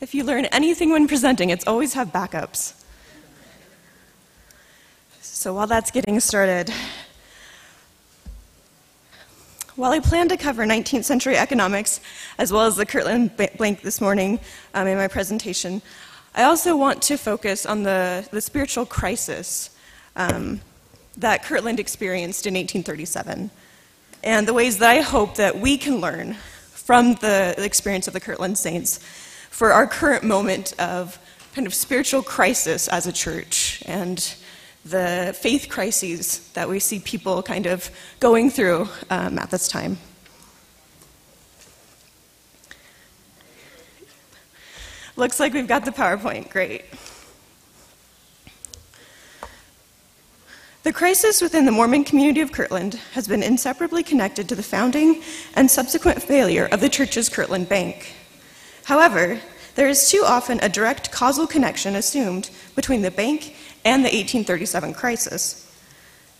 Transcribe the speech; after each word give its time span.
If 0.00 0.14
you 0.14 0.24
learn 0.24 0.46
anything 0.46 0.90
when 0.90 1.06
presenting, 1.06 1.50
it's 1.50 1.66
always 1.66 1.94
have 1.94 2.08
backups. 2.08 2.82
So 5.20 5.54
while 5.54 5.66
that's 5.66 5.90
getting 5.90 6.18
started, 6.20 6.72
while 9.76 9.92
I 9.92 10.00
plan 10.00 10.28
to 10.28 10.36
cover 10.36 10.64
19th 10.64 11.04
century 11.04 11.36
economics 11.36 12.00
as 12.38 12.52
well 12.52 12.66
as 12.66 12.76
the 12.76 12.86
Kirtland 12.86 13.36
bank 13.36 13.82
this 13.82 14.00
morning 14.00 14.40
um, 14.74 14.86
in 14.86 14.96
my 14.96 15.08
presentation, 15.08 15.82
I 16.34 16.44
also 16.44 16.76
want 16.76 17.00
to 17.02 17.16
focus 17.16 17.64
on 17.64 17.84
the, 17.84 18.26
the 18.30 18.40
spiritual 18.40 18.86
crisis 18.86 19.70
um, 20.16 20.60
that 21.16 21.44
Kirtland 21.44 21.78
experienced 21.78 22.46
in 22.46 22.54
1837 22.54 23.50
and 24.24 24.48
the 24.48 24.54
ways 24.54 24.78
that 24.78 24.90
I 24.90 25.00
hope 25.02 25.36
that 25.36 25.58
we 25.58 25.76
can 25.76 26.00
learn 26.00 26.34
from 26.72 27.14
the 27.14 27.54
experience 27.58 28.06
of 28.08 28.14
the 28.14 28.20
Kirtland 28.20 28.58
saints 28.58 29.00
for 29.54 29.72
our 29.72 29.86
current 29.86 30.24
moment 30.24 30.72
of 30.80 31.16
kind 31.54 31.64
of 31.64 31.72
spiritual 31.72 32.24
crisis 32.24 32.88
as 32.88 33.06
a 33.06 33.12
church 33.12 33.84
and 33.86 34.34
the 34.84 35.32
faith 35.40 35.68
crises 35.68 36.50
that 36.54 36.68
we 36.68 36.80
see 36.80 36.98
people 36.98 37.40
kind 37.40 37.66
of 37.66 37.88
going 38.18 38.50
through 38.50 38.88
um, 39.10 39.38
at 39.38 39.52
this 39.52 39.68
time. 39.68 39.96
Looks 45.14 45.38
like 45.38 45.52
we've 45.52 45.68
got 45.68 45.84
the 45.84 45.92
PowerPoint. 45.92 46.50
Great. 46.50 46.86
The 50.82 50.92
crisis 50.92 51.40
within 51.40 51.64
the 51.64 51.70
Mormon 51.70 52.02
community 52.02 52.40
of 52.40 52.50
Kirtland 52.50 52.94
has 53.12 53.28
been 53.28 53.44
inseparably 53.44 54.02
connected 54.02 54.48
to 54.48 54.56
the 54.56 54.64
founding 54.64 55.22
and 55.54 55.70
subsequent 55.70 56.20
failure 56.20 56.66
of 56.72 56.80
the 56.80 56.88
church's 56.88 57.28
Kirtland 57.28 57.68
Bank. 57.68 58.14
However, 58.84 59.40
there 59.74 59.88
is 59.88 60.10
too 60.10 60.22
often 60.24 60.60
a 60.60 60.68
direct 60.68 61.10
causal 61.10 61.46
connection 61.46 61.96
assumed 61.96 62.50
between 62.74 63.02
the 63.02 63.10
bank 63.10 63.56
and 63.84 64.04
the 64.04 64.08
1837 64.08 64.94
crisis. 64.94 65.60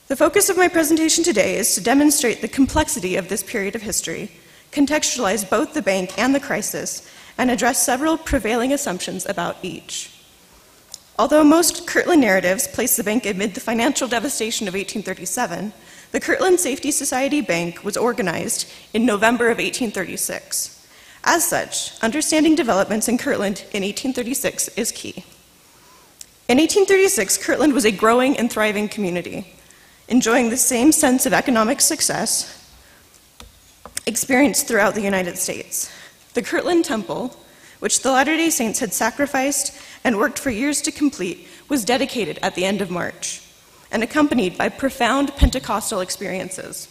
The 0.08 0.16
focus 0.16 0.48
of 0.48 0.56
my 0.56 0.68
presentation 0.68 1.24
today 1.24 1.56
is 1.56 1.74
to 1.74 1.80
demonstrate 1.80 2.42
the 2.42 2.48
complexity 2.48 3.16
of 3.16 3.28
this 3.28 3.42
period 3.42 3.74
of 3.74 3.82
history, 3.82 4.30
contextualize 4.70 5.48
both 5.48 5.72
the 5.72 5.82
bank 5.82 6.18
and 6.18 6.34
the 6.34 6.40
crisis, 6.40 7.08
and 7.38 7.50
address 7.50 7.84
several 7.84 8.18
prevailing 8.18 8.72
assumptions 8.72 9.26
about 9.26 9.56
each. 9.62 10.10
Although 11.18 11.44
most 11.44 11.86
Kirtland 11.86 12.20
narratives 12.20 12.68
place 12.68 12.96
the 12.96 13.04
bank 13.04 13.24
amid 13.24 13.54
the 13.54 13.60
financial 13.60 14.06
devastation 14.06 14.68
of 14.68 14.74
1837, 14.74 15.72
the 16.12 16.20
Kirtland 16.20 16.60
Safety 16.60 16.90
Society 16.90 17.40
Bank 17.40 17.82
was 17.82 17.96
organized 17.96 18.70
in 18.92 19.06
November 19.06 19.46
of 19.46 19.58
1836. 19.58 20.73
As 21.24 21.48
such, 21.48 21.98
understanding 22.02 22.54
developments 22.54 23.08
in 23.08 23.16
Kirtland 23.16 23.60
in 23.72 23.82
1836 23.82 24.68
is 24.76 24.92
key. 24.92 25.24
In 26.48 26.58
1836, 26.58 27.38
Kirtland 27.38 27.72
was 27.72 27.86
a 27.86 27.90
growing 27.90 28.36
and 28.36 28.52
thriving 28.52 28.88
community, 28.88 29.54
enjoying 30.06 30.50
the 30.50 30.58
same 30.58 30.92
sense 30.92 31.24
of 31.24 31.32
economic 31.32 31.80
success 31.80 32.60
experienced 34.06 34.68
throughout 34.68 34.94
the 34.94 35.00
United 35.00 35.38
States. 35.38 35.90
The 36.34 36.42
Kirtland 36.42 36.84
Temple, 36.84 37.34
which 37.78 38.02
the 38.02 38.12
Latter 38.12 38.36
day 38.36 38.50
Saints 38.50 38.80
had 38.80 38.92
sacrificed 38.92 39.74
and 40.04 40.18
worked 40.18 40.38
for 40.38 40.50
years 40.50 40.82
to 40.82 40.92
complete, 40.92 41.48
was 41.70 41.86
dedicated 41.86 42.38
at 42.42 42.54
the 42.54 42.66
end 42.66 42.82
of 42.82 42.90
March 42.90 43.40
and 43.90 44.02
accompanied 44.02 44.58
by 44.58 44.68
profound 44.68 45.34
Pentecostal 45.36 46.00
experiences. 46.00 46.88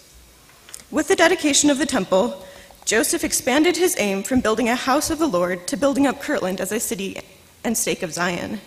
With 0.89 1.07
the 1.07 1.15
dedication 1.15 1.69
of 1.69 1.77
the 1.77 1.85
temple, 1.85 2.43
Joseph 2.85 3.23
expanded 3.23 3.77
his 3.77 3.95
aim 3.97 4.23
from 4.23 4.41
building 4.41 4.67
a 4.67 4.75
house 4.75 5.09
of 5.09 5.19
the 5.19 5.27
Lord 5.27 5.67
to 5.67 5.77
building 5.77 6.05
up 6.05 6.21
Kirtland 6.21 6.59
as 6.59 6.71
a 6.71 6.79
city 6.79 7.19
and 7.63 7.77
stake 7.77 8.03
of 8.03 8.13
Zion. 8.13 8.59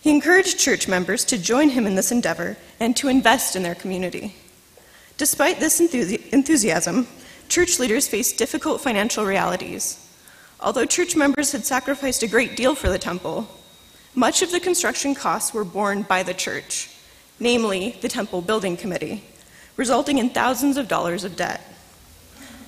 He 0.00 0.10
encouraged 0.10 0.58
church 0.58 0.86
members 0.86 1.24
to 1.26 1.38
join 1.38 1.70
him 1.70 1.86
in 1.86 1.94
this 1.94 2.12
endeavor 2.12 2.56
and 2.78 2.96
to 2.96 3.08
invest 3.08 3.56
in 3.56 3.62
their 3.62 3.74
community. 3.74 4.34
Despite 5.16 5.60
this 5.60 5.80
enthusiasm, 5.80 7.08
church 7.48 7.78
leaders 7.78 8.08
faced 8.08 8.38
difficult 8.38 8.80
financial 8.80 9.24
realities. 9.24 9.98
Although 10.60 10.86
church 10.86 11.16
members 11.16 11.52
had 11.52 11.64
sacrificed 11.64 12.22
a 12.22 12.28
great 12.28 12.56
deal 12.56 12.74
for 12.74 12.88
the 12.88 12.98
temple, 12.98 13.48
much 14.14 14.42
of 14.42 14.52
the 14.52 14.60
construction 14.60 15.14
costs 15.14 15.52
were 15.52 15.64
borne 15.64 16.02
by 16.02 16.22
the 16.22 16.34
church, 16.34 16.90
namely 17.40 17.96
the 18.00 18.08
Temple 18.08 18.40
Building 18.42 18.76
Committee, 18.76 19.24
resulting 19.76 20.18
in 20.18 20.30
thousands 20.30 20.76
of 20.76 20.86
dollars 20.86 21.24
of 21.24 21.34
debt. 21.36 21.60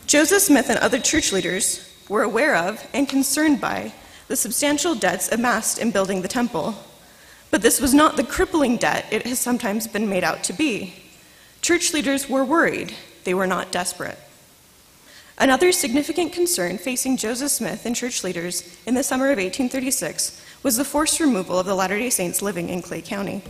Joseph 0.06 0.42
Smith 0.42 0.68
and 0.68 0.78
other 0.78 1.00
church 1.00 1.32
leaders 1.32 1.90
were 2.08 2.22
aware 2.22 2.54
of 2.56 2.86
and 2.92 3.08
concerned 3.08 3.60
by 3.60 3.92
the 4.28 4.36
substantial 4.36 4.94
debts 4.94 5.30
amassed 5.32 5.78
in 5.78 5.90
building 5.90 6.22
the 6.22 6.28
temple. 6.28 6.74
But 7.50 7.62
this 7.62 7.80
was 7.80 7.94
not 7.94 8.16
the 8.16 8.24
crippling 8.24 8.76
debt 8.76 9.06
it 9.10 9.26
has 9.26 9.38
sometimes 9.38 9.86
been 9.86 10.08
made 10.08 10.24
out 10.24 10.44
to 10.44 10.52
be. 10.52 10.94
Church 11.62 11.92
leaders 11.92 12.28
were 12.28 12.44
worried, 12.44 12.94
they 13.24 13.34
were 13.34 13.46
not 13.46 13.72
desperate. 13.72 14.18
Another 15.38 15.72
significant 15.72 16.32
concern 16.32 16.78
facing 16.78 17.16
Joseph 17.16 17.50
Smith 17.50 17.86
and 17.86 17.96
church 17.96 18.22
leaders 18.22 18.78
in 18.86 18.94
the 18.94 19.02
summer 19.02 19.26
of 19.26 19.38
1836 19.38 20.40
was 20.62 20.76
the 20.76 20.84
forced 20.84 21.18
removal 21.18 21.58
of 21.58 21.66
the 21.66 21.74
Latter 21.74 21.98
day 21.98 22.10
Saints 22.10 22.40
living 22.40 22.68
in 22.68 22.82
Clay 22.82 23.02
County. 23.02 23.42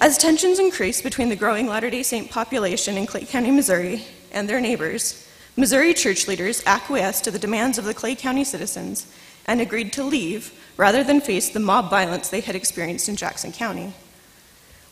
As 0.00 0.16
tensions 0.16 0.58
increased 0.58 1.02
between 1.02 1.28
the 1.28 1.36
growing 1.36 1.66
Latter 1.66 1.90
day 1.90 2.02
Saint 2.02 2.30
population 2.30 2.96
in 2.96 3.06
Clay 3.06 3.24
County, 3.24 3.50
Missouri, 3.50 4.04
and 4.32 4.48
their 4.48 4.60
neighbors, 4.60 5.26
Missouri 5.56 5.92
church 5.94 6.28
leaders 6.28 6.62
acquiesced 6.66 7.24
to 7.24 7.30
the 7.30 7.38
demands 7.38 7.78
of 7.78 7.84
the 7.84 7.94
Clay 7.94 8.14
County 8.14 8.44
citizens 8.44 9.06
and 9.46 9.60
agreed 9.60 9.92
to 9.94 10.04
leave 10.04 10.52
rather 10.76 11.02
than 11.02 11.20
face 11.20 11.48
the 11.48 11.60
mob 11.60 11.90
violence 11.90 12.28
they 12.28 12.40
had 12.40 12.54
experienced 12.54 13.08
in 13.08 13.16
Jackson 13.16 13.52
County. 13.52 13.92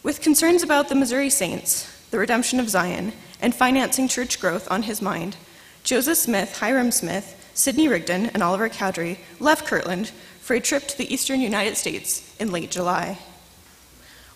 With 0.03 0.21
concerns 0.21 0.63
about 0.63 0.89
the 0.89 0.95
Missouri 0.95 1.31
Saints, 1.31 1.91
the 2.11 2.19
redemption 2.19 2.61
of 2.61 2.69
Zion, 2.69 3.13
and 3.41 3.55
financing 3.55 4.09
church 4.09 4.41
growth 4.41 4.71
on 4.71 4.83
his 4.83 5.01
mind, 5.01 5.37
Joseph 5.85 6.19
Smith, 6.19 6.59
Hyrum 6.59 6.91
Smith, 6.93 7.35
Sidney 7.55 7.89
Rigdon 7.89 8.27
and 8.27 8.43
Oliver 8.43 8.69
Cowdery 8.69 9.19
left 9.41 9.67
Kirtland 9.67 10.11
for 10.41 10.55
a 10.55 10.61
trip 10.61 10.87
to 10.89 10.99
the 10.99 11.13
eastern 11.13 11.41
United 11.41 11.77
States 11.77 12.35
in 12.39 12.53
late 12.53 12.71
July. 12.71 13.19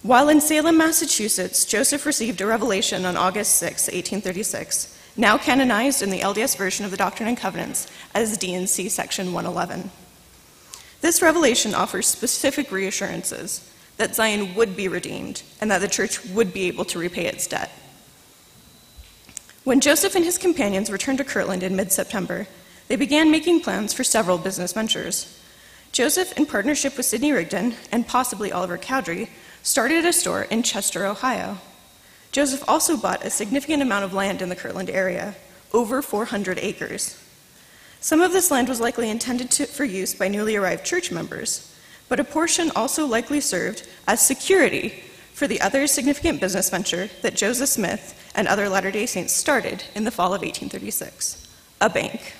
While 0.03 0.29
in 0.29 0.41
Salem, 0.41 0.79
Massachusetts, 0.79 1.65
Joseph 1.65 2.05
received 2.07 2.41
a 2.41 2.47
revelation 2.47 3.05
on 3.05 3.17
August 3.17 3.55
6, 3.57 3.87
1836, 3.87 4.99
now 5.17 5.39
canonized 5.39 6.03
in 6.03 6.11
the 6.11 6.21
LDS 6.21 6.57
version 6.57 6.85
of 6.85 6.91
the 6.91 6.97
Doctrine 6.97 7.29
and 7.29 7.39
Covenants 7.39 7.87
as 8.13 8.37
D&C 8.37 8.89
Section 8.89 9.33
111. 9.33 9.93
This 11.03 11.23
revelation 11.23 11.73
offers 11.73 12.09
specific 12.09 12.73
reassurances 12.73 13.71
that 13.97 14.17
Zion 14.17 14.57
would 14.57 14.75
be 14.75 14.89
redeemed 14.89 15.45
and 15.61 15.71
that 15.71 15.81
the 15.81 15.87
church 15.87 16.25
would 16.27 16.53
be 16.53 16.65
able 16.65 16.85
to 16.87 16.99
repay 16.99 17.27
its 17.27 17.47
debt. 17.47 17.71
When 19.63 19.81
Joseph 19.81 20.17
and 20.17 20.25
his 20.25 20.39
companions 20.39 20.91
returned 20.91 21.19
to 21.19 21.25
Kirtland 21.25 21.63
in 21.63 21.77
mid 21.77 21.93
September, 21.93 22.49
they 22.89 22.97
began 22.97 23.31
making 23.31 23.61
plans 23.61 23.93
for 23.93 24.03
several 24.03 24.39
business 24.39 24.73
ventures. 24.73 25.41
Joseph, 25.93 26.37
in 26.37 26.47
partnership 26.47 26.97
with 26.97 27.07
Sidney 27.07 27.31
Rigdon 27.31 27.77
and 27.93 28.09
possibly 28.09 28.51
Oliver 28.51 28.79
Cowdery, 28.79 29.29
started 29.63 30.05
a 30.05 30.13
store 30.13 30.43
in 30.43 30.63
Chester, 30.63 31.07
Ohio. 31.07 31.59
Joseph 32.33 32.65
also 32.69 32.97
bought 32.97 33.25
a 33.25 33.31
significant 33.31 33.83
amount 33.83 34.05
of 34.05 34.15
land 34.15 34.43
in 34.43 34.49
the 34.49 34.57
Kirtland 34.57 34.91
area, 34.91 35.35
over 35.73 36.03
400 36.03 36.59
acres. 36.59 37.19
Some 38.01 38.21
of 38.21 38.33
this 38.33 38.51
land 38.51 38.69
was 38.69 38.81
likely 38.81 39.11
intended 39.11 39.51
to, 39.53 39.67
for 39.67 39.85
use 39.85 40.15
by 40.15 40.29
newly 40.29 40.57
arrived 40.57 40.85
church 40.85 41.13
members, 41.13 41.73
but 42.09 42.19
a 42.19 42.25
portion 42.25 42.71
also 42.75 43.07
likely 43.07 43.41
served 43.41 43.87
as 44.09 44.27
security 44.27 45.03
for 45.33 45.47
the 45.47 45.61
other 45.61 45.87
significant 45.87 46.41
business 46.41 46.69
venture 46.69 47.09
that 47.23 47.37
Joseph 47.37 47.69
Smith 47.69 48.19
and 48.35 48.49
other 48.49 48.69
Latter 48.69 48.91
day 48.91 49.07
Saints 49.07 49.33
started 49.33 49.85
in 49.95 50.05
the 50.05 50.11
fall 50.11 50.35
of 50.35 50.43
1836 50.43 51.49
a 51.81 51.91
bank. 51.91 52.35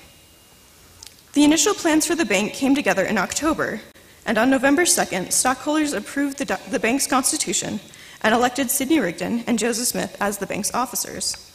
The 1.33 1.43
initial 1.43 1.73
plans 1.73 2.05
for 2.05 2.15
the 2.15 2.23
bank 2.23 2.53
came 2.53 2.75
together 2.75 3.03
in 3.03 3.17
October, 3.17 3.81
and 4.25 4.37
on 4.37 4.49
November 4.49 4.83
2nd, 4.83 5.31
stockholders 5.31 5.93
approved 5.93 6.37
the, 6.37 6.59
the 6.69 6.79
bank's 6.79 7.07
constitution 7.07 7.79
and 8.21 8.33
elected 8.33 8.71
Sidney 8.71 8.99
Rigdon 8.99 9.43
and 9.47 9.59
Joseph 9.59 9.87
Smith 9.87 10.15
as 10.19 10.37
the 10.37 10.47
bank's 10.47 10.73
officers. 10.73 11.51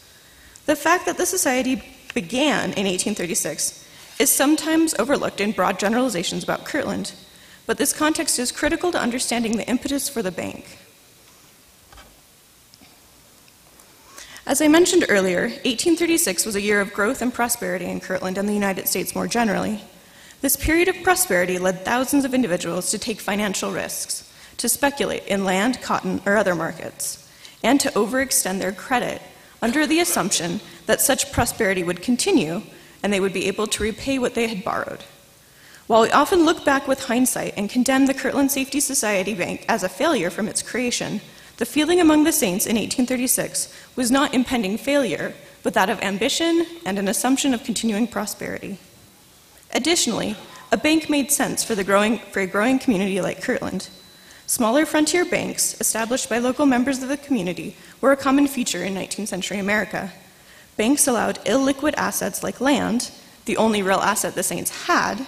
The 0.67 0.77
fact 0.77 1.07
that 1.07 1.17
the 1.17 1.25
society 1.25 1.83
began 2.15 2.73
in 2.73 2.85
1836 2.85 3.87
is 4.19 4.31
sometimes 4.31 4.95
overlooked 4.99 5.41
in 5.41 5.53
broad 5.53 5.79
generalizations 5.79 6.45
about 6.45 6.67
Kirtland, 6.67 7.13
but 7.67 7.79
this 7.79 7.93
context 7.93 8.39
is 8.39 8.53
critical 8.53 8.93
to 8.93 9.01
understanding 9.01 9.57
the 9.57 9.69
impetus 9.69 10.09
for 10.09 10.23
the 10.23 10.33
bank. 10.33 10.79
As 14.47 14.63
I 14.63 14.69
mentioned 14.69 15.05
earlier, 15.09 15.43
1836 15.43 16.47
was 16.47 16.57
a 16.57 16.61
year 16.63 16.81
of 16.81 16.95
growth 16.95 17.21
and 17.21 17.33
prosperity 17.33 17.85
in 17.85 18.01
Kirtland 18.01 18.39
and 18.39 18.49
the 18.49 18.55
United 18.55 18.89
States 18.89 19.15
more 19.15 19.27
generally. 19.27 19.83
This 20.41 20.57
period 20.57 20.89
of 20.89 21.03
prosperity 21.03 21.59
led 21.59 21.85
thousands 21.85 22.25
of 22.25 22.33
individuals 22.33 22.91
to 22.91 22.99
take 22.99 23.21
financial 23.21 23.73
risks, 23.73 24.33
to 24.59 24.69
speculate 24.69 25.27
in 25.27 25.45
land, 25.45 25.83
cotton, 25.83 26.21
or 26.25 26.37
other 26.37 26.55
markets, 26.55 27.29
and 27.65 27.81
to 27.81 27.91
overextend 27.91 28.61
their 28.61 28.73
credit 28.73 29.21
under 29.61 29.87
the 29.87 29.99
assumption 29.99 30.61
that 30.87 31.01
such 31.01 31.33
prosperity 31.33 31.83
would 31.83 32.03
continue 32.03 32.63
and 33.03 33.13
they 33.13 33.21
would 33.21 33.33
be 33.33 33.47
able 33.47 33.67
to 33.67 33.83
repay 33.83 34.19
what 34.19 34.35
they 34.35 34.47
had 34.47 34.63
borrowed. 34.63 35.03
While 35.89 36.03
we 36.03 36.11
often 36.11 36.45
look 36.45 36.65
back 36.65 36.87
with 36.87 37.05
hindsight 37.05 37.55
and 37.57 37.71
condemn 37.71 38.07
the 38.07 38.15
Kirtland 38.15 38.53
Safety 38.53 38.79
Society 38.79 39.35
Bank 39.35 39.65
as 39.69 39.83
a 39.83 39.89
failure 39.89 40.31
from 40.31 40.47
its 40.47 40.63
creation, 40.63 41.21
the 41.57 41.67
feeling 41.67 42.01
among 42.01 42.25
the 42.25 42.33
saints 42.33 42.67
in 42.67 42.77
1836 42.77 43.75
was 43.97 44.11
not 44.11 44.35
impending 44.35 44.79
failure, 44.79 45.35
but 45.63 45.75
that 45.75 45.91
of 45.91 46.01
ambition 46.03 46.65
and 46.85 46.99
an 46.99 47.09
assumption 47.09 47.55
of 47.55 47.65
continuing 47.65 48.07
prosperity. 48.07 48.79
Additionally, 49.73 50.37
a 50.73 50.77
bank 50.77 51.09
made 51.09 51.31
sense 51.31 51.65
for, 51.65 51.83
growing, 51.83 52.19
for 52.19 52.41
a 52.41 52.47
growing 52.47 52.79
community 52.79 53.21
like 53.21 53.43
Kirtland. 53.43 53.89
Smaller 54.47 54.87
frontier 54.87 55.25
banks, 55.25 55.79
established 55.81 56.29
by 56.29 56.39
local 56.39 56.67
members 56.67 57.03
of 57.03 57.09
the 57.09 57.17
community, 57.17 57.77
were 58.01 58.13
a 58.13 58.17
common 58.17 58.47
feature 58.47 58.83
in 58.83 58.95
19th 58.95 59.29
century 59.29 59.59
America. 59.59 60.13
Banks 60.77 61.07
allowed 61.07 61.45
illiquid 61.45 61.95
assets 61.97 62.43
like 62.43 62.61
land, 62.61 63.11
the 63.45 63.57
only 63.57 63.83
real 63.83 63.99
asset 63.99 64.35
the 64.35 64.43
saints 64.43 64.87
had, 64.87 65.27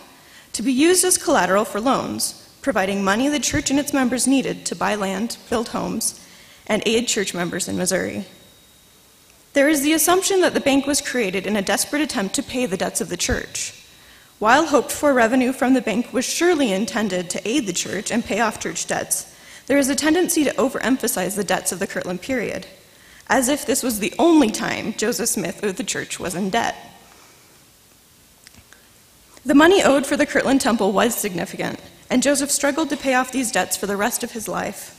to 0.52 0.62
be 0.62 0.72
used 0.72 1.04
as 1.04 1.18
collateral 1.18 1.64
for 1.64 1.80
loans, 1.80 2.48
providing 2.62 3.04
money 3.04 3.28
the 3.28 3.38
church 3.38 3.70
and 3.70 3.78
its 3.78 3.92
members 3.92 4.26
needed 4.26 4.64
to 4.66 4.76
buy 4.76 4.94
land, 4.94 5.36
build 5.48 5.68
homes, 5.68 6.26
and 6.66 6.82
aid 6.86 7.08
church 7.08 7.34
members 7.34 7.68
in 7.68 7.76
Missouri. 7.76 8.24
There 9.52 9.68
is 9.68 9.82
the 9.82 9.92
assumption 9.92 10.40
that 10.42 10.54
the 10.54 10.60
bank 10.60 10.86
was 10.86 11.00
created 11.00 11.46
in 11.46 11.56
a 11.56 11.62
desperate 11.62 12.02
attempt 12.02 12.34
to 12.36 12.42
pay 12.42 12.66
the 12.66 12.76
debts 12.76 13.00
of 13.00 13.08
the 13.08 13.16
church. 13.16 13.79
While 14.40 14.68
hoped 14.68 14.90
for 14.90 15.12
revenue 15.12 15.52
from 15.52 15.74
the 15.74 15.82
bank 15.82 16.14
was 16.14 16.24
surely 16.24 16.72
intended 16.72 17.28
to 17.28 17.46
aid 17.46 17.66
the 17.66 17.74
church 17.74 18.10
and 18.10 18.24
pay 18.24 18.40
off 18.40 18.58
church 18.58 18.86
debts, 18.86 19.36
there 19.66 19.76
is 19.76 19.90
a 19.90 19.94
tendency 19.94 20.44
to 20.44 20.54
overemphasize 20.54 21.36
the 21.36 21.44
debts 21.44 21.72
of 21.72 21.78
the 21.78 21.86
Kirtland 21.86 22.22
period, 22.22 22.66
as 23.28 23.50
if 23.50 23.66
this 23.66 23.82
was 23.82 23.98
the 23.98 24.14
only 24.18 24.50
time 24.50 24.94
Joseph 24.94 25.28
Smith 25.28 25.62
or 25.62 25.72
the 25.72 25.84
church 25.84 26.18
was 26.18 26.34
in 26.34 26.48
debt. 26.48 26.74
The 29.44 29.54
money 29.54 29.82
owed 29.82 30.06
for 30.06 30.16
the 30.16 30.24
Kirtland 30.24 30.62
Temple 30.62 30.92
was 30.92 31.14
significant, 31.14 31.78
and 32.08 32.22
Joseph 32.22 32.50
struggled 32.50 32.88
to 32.88 32.96
pay 32.96 33.12
off 33.12 33.32
these 33.32 33.52
debts 33.52 33.76
for 33.76 33.86
the 33.86 33.96
rest 33.96 34.24
of 34.24 34.32
his 34.32 34.48
life. 34.48 34.96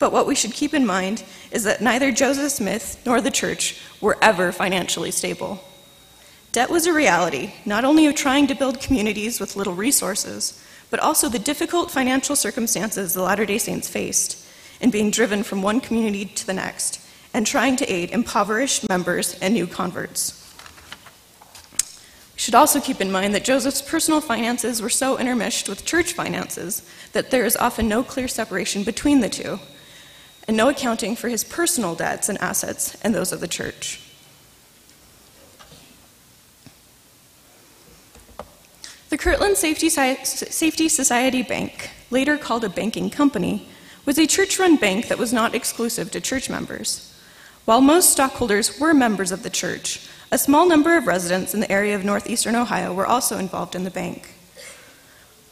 But 0.00 0.12
what 0.12 0.26
we 0.26 0.34
should 0.34 0.52
keep 0.52 0.74
in 0.74 0.84
mind 0.84 1.22
is 1.52 1.62
that 1.62 1.80
neither 1.80 2.10
Joseph 2.10 2.50
Smith 2.50 3.00
nor 3.06 3.20
the 3.20 3.30
church 3.30 3.80
were 4.00 4.18
ever 4.20 4.50
financially 4.50 5.12
stable. 5.12 5.62
Debt 6.52 6.68
was 6.68 6.86
a 6.86 6.92
reality, 6.92 7.52
not 7.64 7.84
only 7.84 8.06
of 8.06 8.16
trying 8.16 8.48
to 8.48 8.56
build 8.56 8.80
communities 8.80 9.38
with 9.38 9.54
little 9.54 9.74
resources, 9.74 10.60
but 10.90 10.98
also 10.98 11.28
the 11.28 11.38
difficult 11.38 11.92
financial 11.92 12.34
circumstances 12.34 13.14
the 13.14 13.22
Latter 13.22 13.46
day 13.46 13.58
Saints 13.58 13.88
faced 13.88 14.44
in 14.80 14.90
being 14.90 15.12
driven 15.12 15.44
from 15.44 15.62
one 15.62 15.80
community 15.80 16.24
to 16.24 16.44
the 16.44 16.52
next 16.52 17.00
and 17.32 17.46
trying 17.46 17.76
to 17.76 17.92
aid 17.92 18.10
impoverished 18.10 18.88
members 18.88 19.38
and 19.38 19.54
new 19.54 19.68
converts 19.68 20.36
We 22.34 22.40
should 22.40 22.56
also 22.56 22.80
keep 22.80 23.00
in 23.00 23.12
mind 23.12 23.32
that 23.36 23.44
Joseph's 23.44 23.82
personal 23.82 24.20
finances 24.20 24.82
were 24.82 24.90
so 24.90 25.18
intermeshed 25.18 25.68
with 25.68 25.84
church 25.84 26.14
finances 26.14 26.82
that 27.12 27.30
there 27.30 27.44
is 27.44 27.56
often 27.56 27.86
no 27.86 28.02
clear 28.02 28.26
separation 28.26 28.82
between 28.82 29.20
the 29.20 29.28
two, 29.28 29.60
and 30.48 30.56
no 30.56 30.68
accounting 30.68 31.14
for 31.14 31.28
his 31.28 31.44
personal 31.44 31.94
debts 31.94 32.28
and 32.28 32.38
assets 32.38 32.96
and 33.02 33.14
those 33.14 33.30
of 33.30 33.38
the 33.38 33.46
church. 33.46 34.09
The 39.10 39.18
Kirtland 39.18 39.56
Safety, 39.56 39.88
Safety 39.88 40.88
Society 40.88 41.42
Bank, 41.42 41.90
later 42.10 42.38
called 42.38 42.62
a 42.62 42.68
banking 42.68 43.10
company, 43.10 43.66
was 44.06 44.20
a 44.20 44.26
church 44.26 44.56
run 44.56 44.76
bank 44.76 45.08
that 45.08 45.18
was 45.18 45.32
not 45.32 45.52
exclusive 45.52 46.12
to 46.12 46.20
church 46.20 46.48
members. 46.48 47.12
While 47.64 47.80
most 47.80 48.10
stockholders 48.10 48.78
were 48.78 48.94
members 48.94 49.32
of 49.32 49.42
the 49.42 49.50
church, 49.50 50.08
a 50.30 50.38
small 50.38 50.68
number 50.68 50.96
of 50.96 51.08
residents 51.08 51.54
in 51.54 51.58
the 51.58 51.72
area 51.72 51.96
of 51.96 52.04
northeastern 52.04 52.54
Ohio 52.54 52.94
were 52.94 53.04
also 53.04 53.36
involved 53.36 53.74
in 53.74 53.82
the 53.82 53.90
bank. 53.90 54.32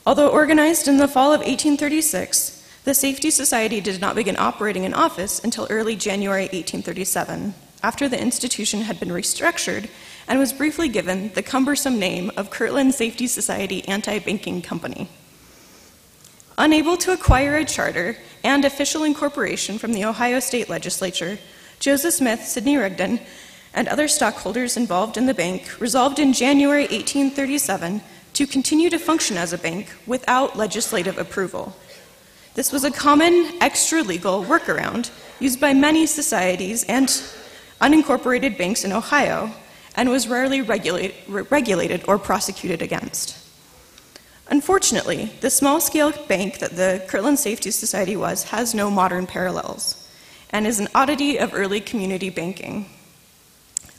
Although 0.06 0.28
organized 0.28 0.86
in 0.86 0.98
the 0.98 1.08
fall 1.08 1.32
of 1.32 1.40
1836, 1.40 2.64
the 2.84 2.94
Safety 2.94 3.32
Society 3.32 3.80
did 3.80 4.00
not 4.00 4.14
begin 4.14 4.36
operating 4.38 4.84
in 4.84 4.94
office 4.94 5.42
until 5.42 5.66
early 5.68 5.96
January 5.96 6.44
1837, 6.44 7.54
after 7.82 8.08
the 8.08 8.22
institution 8.22 8.82
had 8.82 9.00
been 9.00 9.08
restructured 9.08 9.88
and 10.28 10.38
was 10.38 10.52
briefly 10.52 10.88
given 10.88 11.32
the 11.32 11.42
cumbersome 11.42 11.98
name 11.98 12.30
of 12.36 12.50
Kirtland 12.50 12.94
Safety 12.94 13.26
Society 13.26 13.86
Anti 13.88 14.18
Banking 14.18 14.60
Company. 14.60 15.08
Unable 16.58 16.96
to 16.98 17.12
acquire 17.12 17.56
a 17.56 17.64
charter 17.64 18.16
and 18.44 18.64
official 18.64 19.04
incorporation 19.04 19.78
from 19.78 19.92
the 19.92 20.04
Ohio 20.04 20.38
State 20.38 20.68
Legislature, 20.68 21.38
Joseph 21.80 22.14
Smith, 22.14 22.44
Sidney 22.44 22.76
Rigdon, 22.76 23.20
and 23.72 23.88
other 23.88 24.08
stockholders 24.08 24.76
involved 24.76 25.16
in 25.16 25.26
the 25.26 25.34
bank 25.34 25.80
resolved 25.80 26.18
in 26.18 26.32
January 26.32 26.82
1837 26.82 28.02
to 28.34 28.46
continue 28.46 28.90
to 28.90 28.98
function 28.98 29.36
as 29.36 29.52
a 29.52 29.58
bank 29.58 29.94
without 30.06 30.56
legislative 30.56 31.16
approval. 31.16 31.74
This 32.54 32.72
was 32.72 32.84
a 32.84 32.90
common 32.90 33.52
extra 33.60 34.02
legal 34.02 34.44
workaround 34.44 35.10
used 35.38 35.60
by 35.60 35.72
many 35.72 36.06
societies 36.06 36.84
and 36.84 37.08
unincorporated 37.80 38.58
banks 38.58 38.84
in 38.84 38.92
Ohio 38.92 39.52
and 39.98 40.08
was 40.08 40.28
rarely 40.28 40.62
regulate, 40.62 41.12
regulated 41.26 42.04
or 42.06 42.18
prosecuted 42.20 42.80
against. 42.80 43.36
Unfortunately, 44.46 45.32
the 45.40 45.50
small 45.50 45.80
scale 45.80 46.12
bank 46.28 46.60
that 46.60 46.76
the 46.76 47.04
Kirtland 47.08 47.40
Safety 47.40 47.72
Society 47.72 48.14
was 48.14 48.44
has 48.44 48.76
no 48.76 48.92
modern 48.92 49.26
parallels 49.26 50.08
and 50.50 50.68
is 50.68 50.78
an 50.78 50.86
oddity 50.94 51.36
of 51.36 51.52
early 51.52 51.80
community 51.80 52.30
banking. 52.30 52.86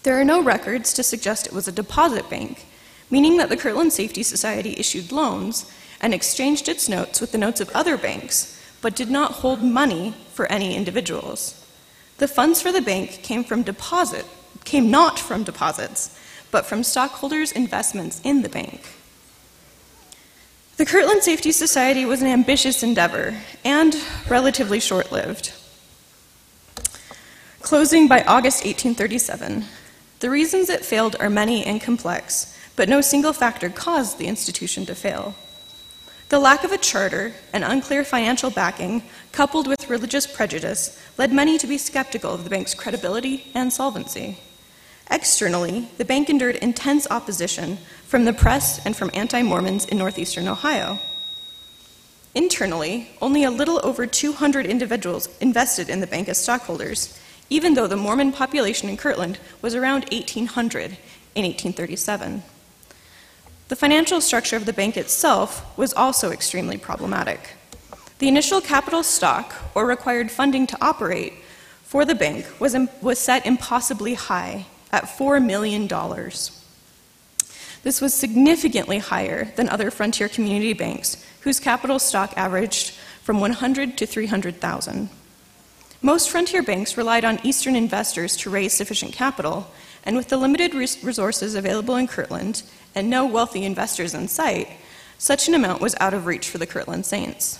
There 0.03 0.17
are 0.17 0.23
no 0.23 0.41
records 0.41 0.93
to 0.93 1.03
suggest 1.03 1.47
it 1.47 1.53
was 1.53 1.67
a 1.67 1.73
deposit 1.73 2.29
bank, 2.29 2.65
meaning 3.11 3.35
that 3.35 3.49
the 3.49 3.57
Kirtland 3.57 3.91
Safety 3.91 4.23
Society 4.23 4.75
issued 4.77 5.11
loans 5.11 5.69
and 5.99 6.13
exchanged 6.13 6.69
its 6.69 6.87
notes 6.87 7.19
with 7.19 7.33
the 7.33 7.37
notes 7.37 7.59
of 7.59 7.69
other 7.71 7.97
banks, 7.97 8.57
but 8.81 8.95
did 8.95 9.11
not 9.11 9.33
hold 9.43 9.61
money 9.61 10.15
for 10.33 10.49
any 10.49 10.75
individuals. 10.75 11.61
The 12.19 12.27
funds 12.29 12.61
for 12.61 12.71
the 12.71 12.81
bank 12.81 13.21
came 13.21 13.43
from 13.43 13.63
deposit, 13.63 14.25
came 14.65 14.91
not 14.91 15.19
from 15.19 15.43
deposits, 15.43 16.17
but 16.51 16.65
from 16.65 16.83
stockholders' 16.83 17.51
investments 17.51 18.21
in 18.23 18.41
the 18.41 18.49
bank. 18.49 18.95
The 20.77 20.85
Kirtland 20.85 21.23
Safety 21.23 21.51
Society 21.51 22.05
was 22.05 22.21
an 22.21 22.27
ambitious 22.27 22.83
endeavor 22.83 23.35
and 23.65 23.95
relatively 24.29 24.79
short 24.79 25.11
lived. 25.11 25.53
Closing 27.61 28.07
by 28.07 28.23
August 28.23 28.63
1837, 28.63 29.65
the 30.21 30.29
reasons 30.29 30.69
it 30.69 30.85
failed 30.85 31.17
are 31.19 31.29
many 31.29 31.65
and 31.65 31.81
complex, 31.81 32.57
but 32.75 32.87
no 32.87 33.01
single 33.01 33.33
factor 33.33 33.69
caused 33.69 34.17
the 34.17 34.27
institution 34.27 34.85
to 34.85 34.95
fail. 34.95 35.35
The 36.29 36.39
lack 36.39 36.63
of 36.63 36.71
a 36.71 36.77
charter 36.77 37.33
and 37.51 37.63
unclear 37.63 38.05
financial 38.05 38.49
backing, 38.49 39.03
coupled 39.31 39.67
with 39.67 39.89
religious 39.89 40.27
prejudice, 40.27 40.97
led 41.17 41.33
many 41.33 41.57
to 41.57 41.67
be 41.67 41.77
skeptical 41.77 42.33
of 42.33 42.43
the 42.43 42.49
bank's 42.49 42.73
credibility 42.73 43.47
and 43.53 43.73
solvency. 43.73 44.37
Externally, 45.11 45.87
the 45.97 46.05
bank 46.05 46.29
endured 46.29 46.55
intense 46.57 47.07
opposition 47.09 47.79
from 48.05 48.25
the 48.25 48.33
press 48.33 48.85
and 48.85 48.95
from 48.95 49.09
anti 49.13 49.41
Mormons 49.41 49.85
in 49.85 49.97
northeastern 49.97 50.47
Ohio. 50.47 50.99
Internally, 52.35 53.09
only 53.19 53.43
a 53.43 53.49
little 53.49 53.79
over 53.83 54.05
200 54.05 54.67
individuals 54.67 55.27
invested 55.39 55.89
in 55.89 55.99
the 55.99 56.07
bank 56.07 56.29
as 56.29 56.39
stockholders, 56.39 57.19
even 57.49 57.73
though 57.73 57.87
the 57.87 57.97
Mormon 57.97 58.31
population 58.31 58.87
in 58.87 58.97
Kirtland 58.97 59.39
was 59.63 59.73
around 59.73 60.05
1,800 60.11 60.97
in 61.33 61.43
1837. 61.43 62.43
The 63.69 63.75
financial 63.75 64.21
structure 64.21 64.57
of 64.57 64.65
the 64.65 64.73
bank 64.73 64.95
itself 64.95 65.75
was 65.75 65.93
also 65.93 66.31
extremely 66.31 66.77
problematic. 66.77 67.55
The 68.19 68.27
initial 68.27 68.61
capital 68.61 69.01
stock, 69.01 69.55
or 69.73 69.87
required 69.87 70.29
funding 70.29 70.67
to 70.67 70.77
operate, 70.85 71.33
for 71.83 72.05
the 72.05 72.15
bank 72.15 72.45
was, 72.59 72.75
was 73.01 73.17
set 73.17 73.45
impossibly 73.47 74.13
high 74.13 74.67
at 74.91 75.05
$4 75.05 75.43
million. 75.43 75.87
This 77.83 78.01
was 78.01 78.13
significantly 78.13 78.99
higher 78.99 79.45
than 79.55 79.69
other 79.69 79.91
frontier 79.91 80.27
community 80.27 80.73
banks, 80.73 81.23
whose 81.41 81.59
capital 81.59 81.99
stock 81.99 82.33
averaged 82.35 82.91
from 83.23 83.39
100 83.39 83.97
to 83.97 84.05
300,000. 84.05 85.09
Most 86.01 86.29
frontier 86.29 86.63
banks 86.63 86.97
relied 86.97 87.25
on 87.25 87.39
Eastern 87.43 87.75
investors 87.75 88.35
to 88.37 88.49
raise 88.49 88.73
sufficient 88.73 89.13
capital, 89.13 89.71
and 90.03 90.15
with 90.15 90.29
the 90.29 90.37
limited 90.37 90.73
resources 90.73 91.55
available 91.55 91.95
in 91.95 92.07
Kirtland 92.07 92.63
and 92.95 93.09
no 93.09 93.25
wealthy 93.25 93.63
investors 93.63 94.13
in 94.13 94.27
sight, 94.27 94.69
such 95.17 95.47
an 95.47 95.53
amount 95.53 95.81
was 95.81 95.95
out 95.99 96.13
of 96.13 96.25
reach 96.25 96.49
for 96.49 96.57
the 96.57 96.65
Kirtland 96.65 97.05
Saints. 97.05 97.59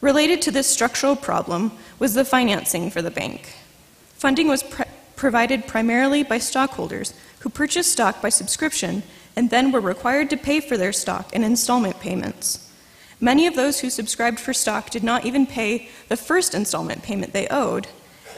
Related 0.00 0.42
to 0.42 0.50
this 0.50 0.66
structural 0.66 1.16
problem 1.16 1.72
was 1.98 2.14
the 2.14 2.24
financing 2.24 2.90
for 2.90 3.00
the 3.00 3.10
bank. 3.10 3.54
Funding 4.14 4.48
was 4.48 4.62
pr- 4.62 4.82
provided 5.24 5.66
primarily 5.66 6.22
by 6.22 6.36
stockholders 6.36 7.14
who 7.38 7.48
purchased 7.48 7.90
stock 7.90 8.20
by 8.20 8.28
subscription 8.28 9.02
and 9.34 9.48
then 9.48 9.72
were 9.72 9.80
required 9.80 10.28
to 10.28 10.36
pay 10.36 10.60
for 10.60 10.76
their 10.76 10.92
stock 10.92 11.32
in 11.32 11.42
installment 11.42 11.98
payments. 11.98 12.70
Many 13.20 13.46
of 13.46 13.56
those 13.56 13.80
who 13.80 13.88
subscribed 13.88 14.38
for 14.38 14.52
stock 14.52 14.90
did 14.90 15.02
not 15.02 15.24
even 15.24 15.46
pay 15.46 15.88
the 16.10 16.18
first 16.18 16.54
installment 16.54 17.02
payment 17.02 17.32
they 17.32 17.48
owed, 17.48 17.86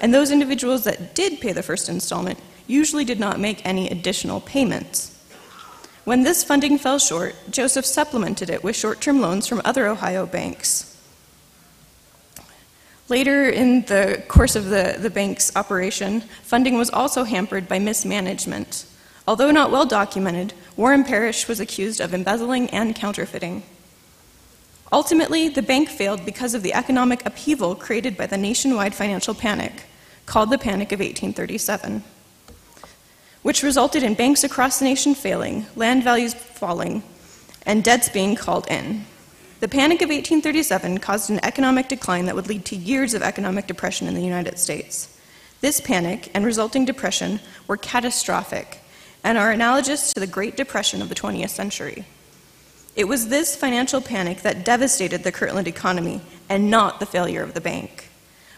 and 0.00 0.14
those 0.14 0.30
individuals 0.30 0.84
that 0.84 1.12
did 1.12 1.40
pay 1.40 1.50
the 1.50 1.60
first 1.60 1.88
installment 1.88 2.38
usually 2.68 3.04
did 3.04 3.18
not 3.18 3.40
make 3.40 3.66
any 3.66 3.88
additional 3.88 4.40
payments. 4.40 5.12
When 6.04 6.22
this 6.22 6.44
funding 6.44 6.78
fell 6.78 7.00
short, 7.00 7.34
Joseph 7.50 7.84
supplemented 7.84 8.48
it 8.48 8.62
with 8.62 8.76
short 8.76 9.00
term 9.00 9.20
loans 9.20 9.48
from 9.48 9.60
other 9.64 9.88
Ohio 9.88 10.24
banks. 10.24 10.95
Later 13.08 13.48
in 13.48 13.82
the 13.82 14.22
course 14.26 14.56
of 14.56 14.66
the, 14.66 14.96
the 14.98 15.10
bank's 15.10 15.54
operation, 15.54 16.22
funding 16.42 16.76
was 16.76 16.90
also 16.90 17.24
hampered 17.24 17.68
by 17.68 17.78
mismanagement. 17.78 18.84
Although 19.28 19.52
not 19.52 19.70
well 19.70 19.86
documented, 19.86 20.54
Warren 20.76 21.04
Parrish 21.04 21.46
was 21.46 21.60
accused 21.60 22.00
of 22.00 22.12
embezzling 22.12 22.68
and 22.70 22.96
counterfeiting. 22.96 23.62
Ultimately, 24.92 25.48
the 25.48 25.62
bank 25.62 25.88
failed 25.88 26.24
because 26.24 26.54
of 26.54 26.62
the 26.62 26.74
economic 26.74 27.24
upheaval 27.26 27.74
created 27.74 28.16
by 28.16 28.26
the 28.26 28.36
nationwide 28.36 28.94
financial 28.94 29.34
panic, 29.34 29.84
called 30.26 30.50
the 30.50 30.58
Panic 30.58 30.92
of 30.92 31.00
1837, 31.00 32.04
which 33.42 33.62
resulted 33.62 34.02
in 34.02 34.14
banks 34.14 34.44
across 34.44 34.78
the 34.78 34.84
nation 34.84 35.14
failing, 35.14 35.66
land 35.74 36.04
values 36.04 36.34
falling, 36.34 37.02
and 37.64 37.82
debts 37.82 38.08
being 38.08 38.36
called 38.36 38.66
in. 38.68 39.06
The 39.58 39.68
Panic 39.68 40.02
of 40.02 40.10
1837 40.10 40.98
caused 40.98 41.30
an 41.30 41.42
economic 41.42 41.88
decline 41.88 42.26
that 42.26 42.34
would 42.34 42.46
lead 42.46 42.66
to 42.66 42.76
years 42.76 43.14
of 43.14 43.22
economic 43.22 43.66
depression 43.66 44.06
in 44.06 44.14
the 44.14 44.20
United 44.20 44.58
States. 44.58 45.18
This 45.62 45.80
panic 45.80 46.30
and 46.34 46.44
resulting 46.44 46.84
depression 46.84 47.40
were 47.66 47.78
catastrophic 47.78 48.80
and 49.24 49.38
are 49.38 49.50
analogous 49.50 50.12
to 50.12 50.20
the 50.20 50.26
Great 50.26 50.58
Depression 50.58 51.00
of 51.00 51.08
the 51.08 51.14
20th 51.14 51.48
century. 51.48 52.04
It 52.94 53.08
was 53.08 53.28
this 53.28 53.56
financial 53.56 54.02
panic 54.02 54.42
that 54.42 54.62
devastated 54.62 55.24
the 55.24 55.32
Kirtland 55.32 55.68
economy 55.68 56.20
and 56.50 56.70
not 56.70 57.00
the 57.00 57.06
failure 57.06 57.42
of 57.42 57.54
the 57.54 57.60
bank. 57.62 58.10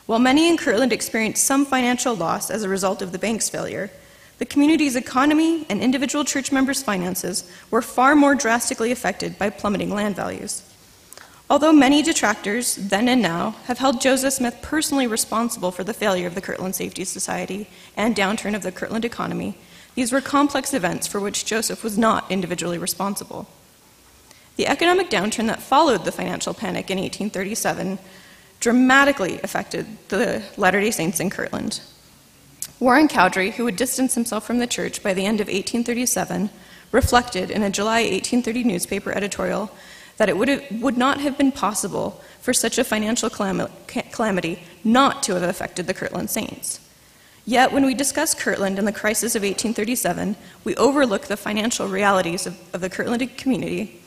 While 0.07 0.19
many 0.19 0.49
in 0.49 0.57
Kirtland 0.57 0.93
experienced 0.93 1.45
some 1.45 1.65
financial 1.65 2.17
loss 2.17 2.51
as 2.51 2.65
a 2.65 2.69
result 2.69 3.03
of 3.03 3.13
the 3.13 3.19
bank's 3.21 3.49
failure, 3.49 3.91
the 4.39 4.47
community's 4.47 4.97
economy 4.97 5.65
and 5.69 5.81
individual 5.81 6.25
church 6.25 6.51
members' 6.51 6.83
finances 6.83 7.49
were 7.71 7.83
far 7.83 8.17
more 8.17 8.35
drastically 8.35 8.91
affected 8.91 9.39
by 9.39 9.49
plummeting 9.49 9.91
land 9.91 10.17
values. 10.17 10.65
Although 11.51 11.73
many 11.73 12.03
detractors, 12.03 12.77
then 12.77 13.09
and 13.09 13.23
now, 13.23 13.57
have 13.65 13.79
held 13.79 14.03
Joseph 14.03 14.35
Smith 14.35 14.59
personally 14.61 15.07
responsible 15.07 15.71
for 15.71 15.83
the 15.83 15.95
failure 15.95 16.27
of 16.27 16.35
the 16.35 16.43
Kirtland 16.43 16.75
Safety 16.75 17.05
Society 17.05 17.69
and 17.97 18.15
downturn 18.15 18.55
of 18.55 18.63
the 18.63 18.73
Kirtland 18.73 19.07
economy, 19.07 19.57
these 19.95 20.13
were 20.13 20.21
complex 20.21 20.75
events 20.75 21.07
for 21.07 21.21
which 21.21 21.47
Joseph 21.47 21.83
was 21.83 21.97
not 21.97 22.31
individually 22.31 22.77
responsible. 22.77 23.49
The 24.57 24.67
economic 24.67 25.09
downturn 25.09 25.47
that 25.47 25.63
followed 25.63 26.05
the 26.05 26.13
financial 26.13 26.53
panic 26.53 26.91
in 26.91 26.99
1837 26.99 27.99
dramatically 28.61 29.41
affected 29.43 29.87
the 30.09 30.43
Latter 30.57 30.81
day 30.81 30.91
Saints 30.91 31.21
in 31.21 31.31
Kirtland. 31.31 31.81
Warren 32.81 33.09
Cowdery, 33.09 33.53
who 33.53 33.65
would 33.65 33.77
distance 33.77 34.15
himself 34.15 34.47
from 34.47 34.59
the 34.59 34.67
church 34.67 35.03
by 35.03 35.15
the 35.15 35.25
end 35.25 35.41
of 35.41 35.47
1837, 35.47 36.51
reflected 36.93 37.51
in 37.51 37.63
a 37.63 37.71
July 37.71 38.03
1830 38.03 38.65
newspaper 38.65 39.13
editorial 39.13 39.71
that 40.19 40.29
it 40.29 40.37
would, 40.37 40.49
have, 40.49 40.65
would 40.83 40.99
not 40.99 41.21
have 41.21 41.39
been 41.39 41.53
possible 41.53 42.21
for 42.41 42.53
such 42.53 42.77
a 42.77 42.85
financial 42.85 43.31
calamity 43.31 44.63
not 44.85 45.23
to 45.23 45.35
have 45.35 45.43
affected 45.43 45.87
the 45.87 45.95
Kirtland 45.95 46.29
Saints. 46.29 46.81
Yet, 47.47 47.73
when 47.73 47.87
we 47.87 47.95
discuss 47.95 48.35
Kirtland 48.35 48.79
and 48.79 48.87
the 48.87 48.93
crisis 48.93 49.35
of 49.35 49.43
1837, 49.43 50.37
we 50.65 50.77
overlook 50.77 51.27
the 51.27 51.37
financial 51.37 51.89
realities 51.89 52.47
of, 52.47 52.59
of 52.75 52.83
the 52.83 52.91
Kirtland 52.91 53.39
community 53.39 54.03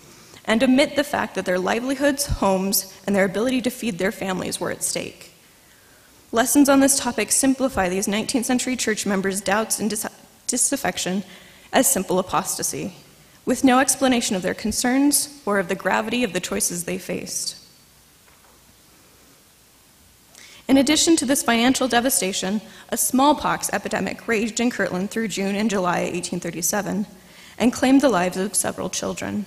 and 0.46 0.64
omit 0.64 0.96
the 0.96 1.04
fact 1.04 1.36
that 1.36 1.46
their 1.46 1.58
livelihoods, 1.58 2.26
homes, 2.28 2.94
and 3.08 3.16
their 3.16 3.26
ability 3.26 3.62
to 3.62 3.70
feed 3.70 3.98
their 3.98 4.12
families 4.12 4.60
were 4.60 4.70
at 4.70 4.84
stake. 4.84 5.32
Lessons 6.32 6.70
on 6.70 6.82
this 6.82 7.00
topic 7.00 7.32
simplify 7.32 7.90
these 7.90 8.08
19th 8.08 8.46
century 8.46 8.76
church 8.76 9.06
members' 9.06 9.42
doubts 9.42 9.80
and 9.80 9.90
dis- 9.90 10.08
disaffection 10.48 11.24
as 11.74 11.92
simple 11.92 12.20
apostasy 12.20 12.96
with 13.46 13.64
no 13.64 13.80
explanation 13.80 14.36
of 14.36 14.42
their 14.42 14.54
concerns 14.54 15.42
or 15.46 15.60
of 15.60 15.68
the 15.68 15.76
gravity 15.76 16.24
of 16.24 16.34
the 16.34 16.40
choices 16.40 16.84
they 16.84 16.98
faced. 16.98 17.58
In 20.68 20.78
addition 20.78 21.16
to 21.18 21.26
this 21.26 21.44
financial 21.44 21.88
devastation, 21.88 22.62
a 22.90 22.98
smallpox 22.98 23.70
epidemic 23.74 24.28
raged 24.28 24.60
in 24.60 24.70
Kirtland 24.70 25.12
through 25.12 25.28
June 25.28 25.56
and 25.56 25.70
July 25.70 26.04
1837 26.04 27.06
and 27.58 27.74
claimed 27.74 28.02
the 28.02 28.10
lives 28.10 28.38
of 28.38 28.56
several 28.56 28.90
children. 28.90 29.46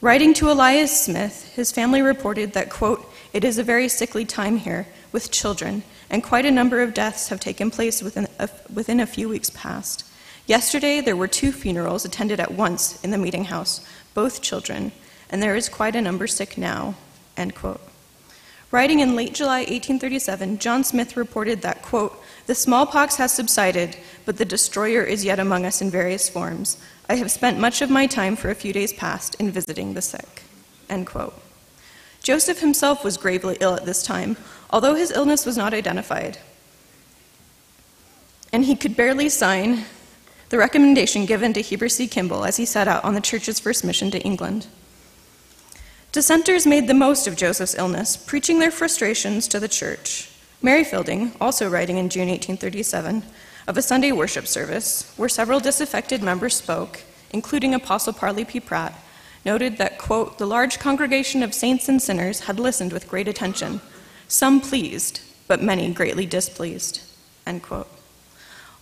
Writing 0.00 0.34
to 0.34 0.50
Elias 0.50 1.04
Smith, 1.04 1.50
his 1.54 1.72
family 1.72 2.02
reported 2.02 2.52
that, 2.52 2.68
quote, 2.68 3.10
it 3.32 3.42
is 3.42 3.56
a 3.56 3.62
very 3.62 3.88
sickly 3.88 4.26
time 4.26 4.58
here 4.58 4.86
with 5.12 5.30
children, 5.30 5.82
and 6.10 6.22
quite 6.22 6.44
a 6.44 6.50
number 6.50 6.82
of 6.82 6.92
deaths 6.92 7.30
have 7.30 7.40
taken 7.40 7.70
place 7.70 8.02
within 8.02 8.28
a, 8.38 8.50
within 8.72 9.00
a 9.00 9.06
few 9.06 9.30
weeks 9.30 9.50
past. 9.50 10.04
Yesterday, 10.46 11.00
there 11.00 11.16
were 11.16 11.28
two 11.28 11.52
funerals 11.52 12.04
attended 12.04 12.38
at 12.38 12.52
once 12.52 13.02
in 13.02 13.10
the 13.10 13.18
meeting 13.18 13.44
house, 13.44 13.86
both 14.12 14.42
children, 14.42 14.92
and 15.30 15.42
there 15.42 15.56
is 15.56 15.68
quite 15.68 15.96
a 15.96 16.02
number 16.02 16.26
sick 16.26 16.58
now. 16.58 16.94
End 17.36 17.54
quote. 17.54 17.80
Writing 18.70 19.00
in 19.00 19.14
late 19.16 19.32
July 19.32 19.60
1837, 19.60 20.58
John 20.58 20.84
Smith 20.84 21.16
reported 21.16 21.62
that, 21.62 21.80
quote, 21.80 22.20
the 22.46 22.54
smallpox 22.54 23.16
has 23.16 23.32
subsided, 23.32 23.96
but 24.26 24.36
the 24.36 24.44
destroyer 24.44 25.02
is 25.02 25.24
yet 25.24 25.38
among 25.38 25.64
us 25.64 25.80
in 25.80 25.90
various 25.90 26.28
forms. 26.28 26.76
I 27.08 27.14
have 27.14 27.30
spent 27.30 27.58
much 27.58 27.80
of 27.82 27.88
my 27.88 28.06
time 28.06 28.36
for 28.36 28.50
a 28.50 28.54
few 28.54 28.72
days 28.72 28.92
past 28.92 29.36
in 29.36 29.50
visiting 29.50 29.94
the 29.94 30.02
sick. 30.02 30.42
End 30.90 31.06
quote. 31.06 31.40
Joseph 32.22 32.60
himself 32.60 33.04
was 33.04 33.16
gravely 33.16 33.56
ill 33.60 33.74
at 33.74 33.86
this 33.86 34.02
time, 34.02 34.36
although 34.70 34.94
his 34.94 35.10
illness 35.10 35.46
was 35.46 35.56
not 35.56 35.72
identified. 35.72 36.38
And 38.52 38.64
he 38.64 38.76
could 38.76 38.96
barely 38.96 39.28
sign 39.28 39.84
the 40.54 40.58
recommendation 40.58 41.26
given 41.26 41.52
to 41.52 41.60
Heber 41.60 41.88
C. 41.88 42.06
Kimball 42.06 42.44
as 42.44 42.58
he 42.58 42.64
set 42.64 42.86
out 42.86 43.02
on 43.02 43.14
the 43.14 43.20
church's 43.20 43.58
first 43.58 43.82
mission 43.82 44.12
to 44.12 44.20
England. 44.20 44.68
Dissenters 46.12 46.64
made 46.64 46.86
the 46.86 46.94
most 46.94 47.26
of 47.26 47.34
Joseph's 47.34 47.74
illness, 47.74 48.16
preaching 48.16 48.60
their 48.60 48.70
frustrations 48.70 49.48
to 49.48 49.58
the 49.58 49.66
church. 49.66 50.30
Mary 50.62 50.84
Fielding, 50.84 51.32
also 51.40 51.68
writing 51.68 51.96
in 51.96 52.08
June 52.08 52.28
1837, 52.28 53.24
of 53.66 53.76
a 53.76 53.82
Sunday 53.82 54.12
worship 54.12 54.46
service 54.46 55.12
where 55.16 55.28
several 55.28 55.58
disaffected 55.58 56.22
members 56.22 56.54
spoke, 56.54 57.00
including 57.32 57.74
Apostle 57.74 58.12
Parley 58.12 58.44
P. 58.44 58.60
Pratt, 58.60 58.94
noted 59.44 59.76
that, 59.78 59.98
quote, 59.98 60.38
the 60.38 60.46
large 60.46 60.78
congregation 60.78 61.42
of 61.42 61.52
saints 61.52 61.88
and 61.88 62.00
sinners 62.00 62.46
had 62.46 62.60
listened 62.60 62.92
with 62.92 63.08
great 63.08 63.26
attention, 63.26 63.80
some 64.28 64.60
pleased, 64.60 65.20
but 65.48 65.60
many 65.60 65.92
greatly 65.92 66.26
displeased, 66.26 67.00
end 67.44 67.60
quote. 67.60 67.88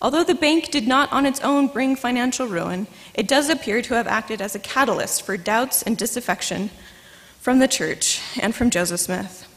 Although 0.02 0.24
the 0.24 0.34
bank 0.34 0.72
did 0.72 0.88
not 0.88 1.12
on 1.12 1.24
its 1.24 1.40
own 1.42 1.68
bring 1.68 1.94
financial 1.94 2.48
ruin, 2.48 2.88
it 3.14 3.28
does 3.28 3.48
appear 3.48 3.80
to 3.82 3.94
have 3.94 4.08
acted 4.08 4.42
as 4.42 4.56
a 4.56 4.58
catalyst 4.58 5.22
for 5.22 5.36
doubts 5.36 5.80
and 5.80 5.96
disaffection 5.96 6.70
from 7.38 7.60
the 7.60 7.68
church 7.68 8.20
and 8.40 8.52
from 8.52 8.68
Joseph 8.68 8.98
Smith. 8.98 9.48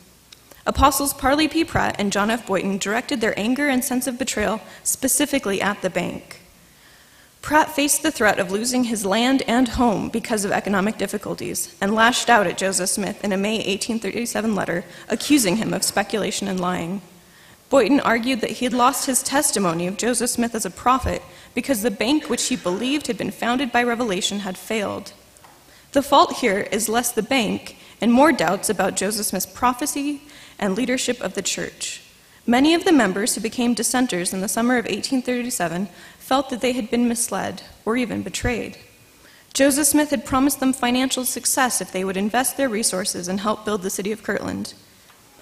Apostles 0.67 1.15
Parley 1.15 1.47
P. 1.47 1.63
Pratt 1.63 1.95
and 1.97 2.11
John 2.11 2.29
F. 2.29 2.45
Boynton 2.45 2.77
directed 2.77 3.21
their 3.21 3.37
anger 3.39 3.67
and 3.67 3.83
sense 3.83 4.05
of 4.05 4.19
betrayal 4.19 4.61
specifically 4.83 5.61
at 5.61 5.81
the 5.81 5.89
bank. 5.89 6.41
Pratt 7.41 7.75
faced 7.75 8.03
the 8.03 8.11
threat 8.11 8.39
of 8.39 8.51
losing 8.51 8.85
his 8.85 9.05
land 9.05 9.41
and 9.47 9.69
home 9.69 10.09
because 10.09 10.45
of 10.45 10.51
economic 10.51 10.97
difficulties 10.99 11.75
and 11.81 11.93
lashed 11.93 12.29
out 12.29 12.45
at 12.45 12.57
Joseph 12.57 12.89
Smith 12.89 13.23
in 13.23 13.31
a 13.31 13.37
May 13.37 13.57
1837 13.57 14.53
letter 14.53 14.85
accusing 15.09 15.57
him 15.57 15.73
of 15.73 15.83
speculation 15.83 16.47
and 16.47 16.59
lying. 16.59 17.01
Boynton 17.69 17.99
argued 17.99 18.41
that 18.41 18.51
he 18.51 18.65
had 18.65 18.73
lost 18.73 19.05
his 19.05 19.23
testimony 19.23 19.87
of 19.87 19.97
Joseph 19.97 20.29
Smith 20.29 20.53
as 20.53 20.65
a 20.65 20.69
prophet 20.69 21.21
because 21.53 21.81
the 21.81 21.91
bank 21.91 22.29
which 22.29 22.47
he 22.47 22.55
believed 22.55 23.07
had 23.07 23.17
been 23.17 23.31
founded 23.31 23.71
by 23.71 23.83
revelation 23.83 24.39
had 24.39 24.57
failed. 24.57 25.13
The 25.93 26.03
fault 26.03 26.37
here 26.37 26.67
is 26.71 26.89
less 26.89 27.11
the 27.11 27.23
bank 27.23 27.77
and 28.01 28.11
more 28.11 28.31
doubts 28.31 28.69
about 28.69 28.95
Joseph 28.95 29.27
Smith's 29.27 29.45
prophecy 29.45 30.21
and 30.59 30.75
leadership 30.75 31.21
of 31.21 31.33
the 31.33 31.41
church. 31.41 32.01
Many 32.45 32.75
of 32.75 32.83
the 32.85 32.91
members 32.91 33.33
who 33.33 33.41
became 33.41 33.73
dissenters 33.73 34.31
in 34.31 34.41
the 34.41 34.47
summer 34.47 34.77
of 34.77 34.85
1837 34.85 35.87
felt 36.19 36.49
that 36.49 36.61
they 36.61 36.73
had 36.73 36.91
been 36.91 37.07
misled 37.07 37.63
or 37.85 37.97
even 37.97 38.21
betrayed. 38.21 38.77
Joseph 39.53 39.87
Smith 39.87 40.09
had 40.11 40.25
promised 40.25 40.59
them 40.59 40.73
financial 40.73 41.25
success 41.25 41.81
if 41.81 41.91
they 41.91 42.03
would 42.03 42.17
invest 42.17 42.57
their 42.57 42.69
resources 42.69 43.27
and 43.27 43.39
help 43.39 43.65
build 43.65 43.81
the 43.81 43.89
city 43.89 44.11
of 44.11 44.21
Kirtland. 44.21 44.73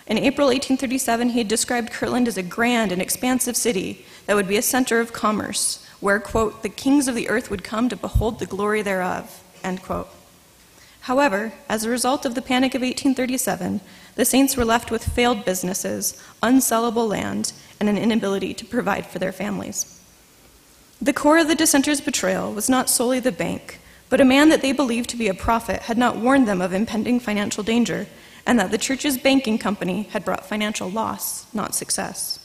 In 0.05 0.17
April 0.17 0.47
1837, 0.47 1.29
he 1.29 1.37
had 1.37 1.47
described 1.47 1.91
Kirtland 1.91 2.27
as 2.27 2.37
a 2.37 2.43
grand 2.43 2.91
and 2.91 3.01
expansive 3.01 3.55
city 3.55 4.05
that 4.25 4.35
would 4.35 4.47
be 4.47 4.57
a 4.57 4.61
center 4.61 4.99
of 4.99 5.13
commerce, 5.13 5.85
where, 6.01 6.19
quote, 6.19 6.61
the 6.61 6.69
kings 6.69 7.07
of 7.07 7.15
the 7.15 7.29
earth 7.29 7.49
would 7.49 7.63
come 7.63 7.87
to 7.87 7.95
behold 7.95 8.39
the 8.39 8.45
glory 8.45 8.81
thereof, 8.81 9.41
end 9.63 9.81
quote. 9.81 10.09
However, 11.01 11.53
as 11.67 11.83
a 11.83 11.89
result 11.89 12.25
of 12.25 12.35
the 12.35 12.41
Panic 12.41 12.75
of 12.75 12.81
1837, 12.81 13.81
the 14.15 14.25
Saints 14.25 14.55
were 14.55 14.65
left 14.65 14.91
with 14.91 15.03
failed 15.03 15.45
businesses, 15.45 16.21
unsellable 16.41 17.07
land, 17.07 17.53
and 17.79 17.89
an 17.89 17.97
inability 17.97 18.53
to 18.53 18.65
provide 18.65 19.05
for 19.05 19.19
their 19.19 19.31
families. 19.31 19.99
The 21.01 21.13
core 21.13 21.39
of 21.39 21.47
the 21.47 21.55
dissenters' 21.55 21.99
betrayal 21.99 22.53
was 22.53 22.69
not 22.69 22.89
solely 22.89 23.19
the 23.19 23.31
bank, 23.31 23.79
but 24.09 24.21
a 24.21 24.25
man 24.25 24.49
that 24.49 24.61
they 24.61 24.71
believed 24.71 25.09
to 25.09 25.17
be 25.17 25.27
a 25.27 25.33
prophet 25.33 25.83
had 25.83 25.97
not 25.97 26.17
warned 26.17 26.47
them 26.47 26.61
of 26.61 26.71
impending 26.71 27.19
financial 27.19 27.63
danger 27.63 28.07
and 28.45 28.59
that 28.59 28.71
the 28.71 28.77
church's 28.77 29.17
banking 29.17 29.57
company 29.57 30.03
had 30.11 30.25
brought 30.25 30.45
financial 30.45 30.89
loss, 30.89 31.45
not 31.53 31.75
success. 31.75 32.39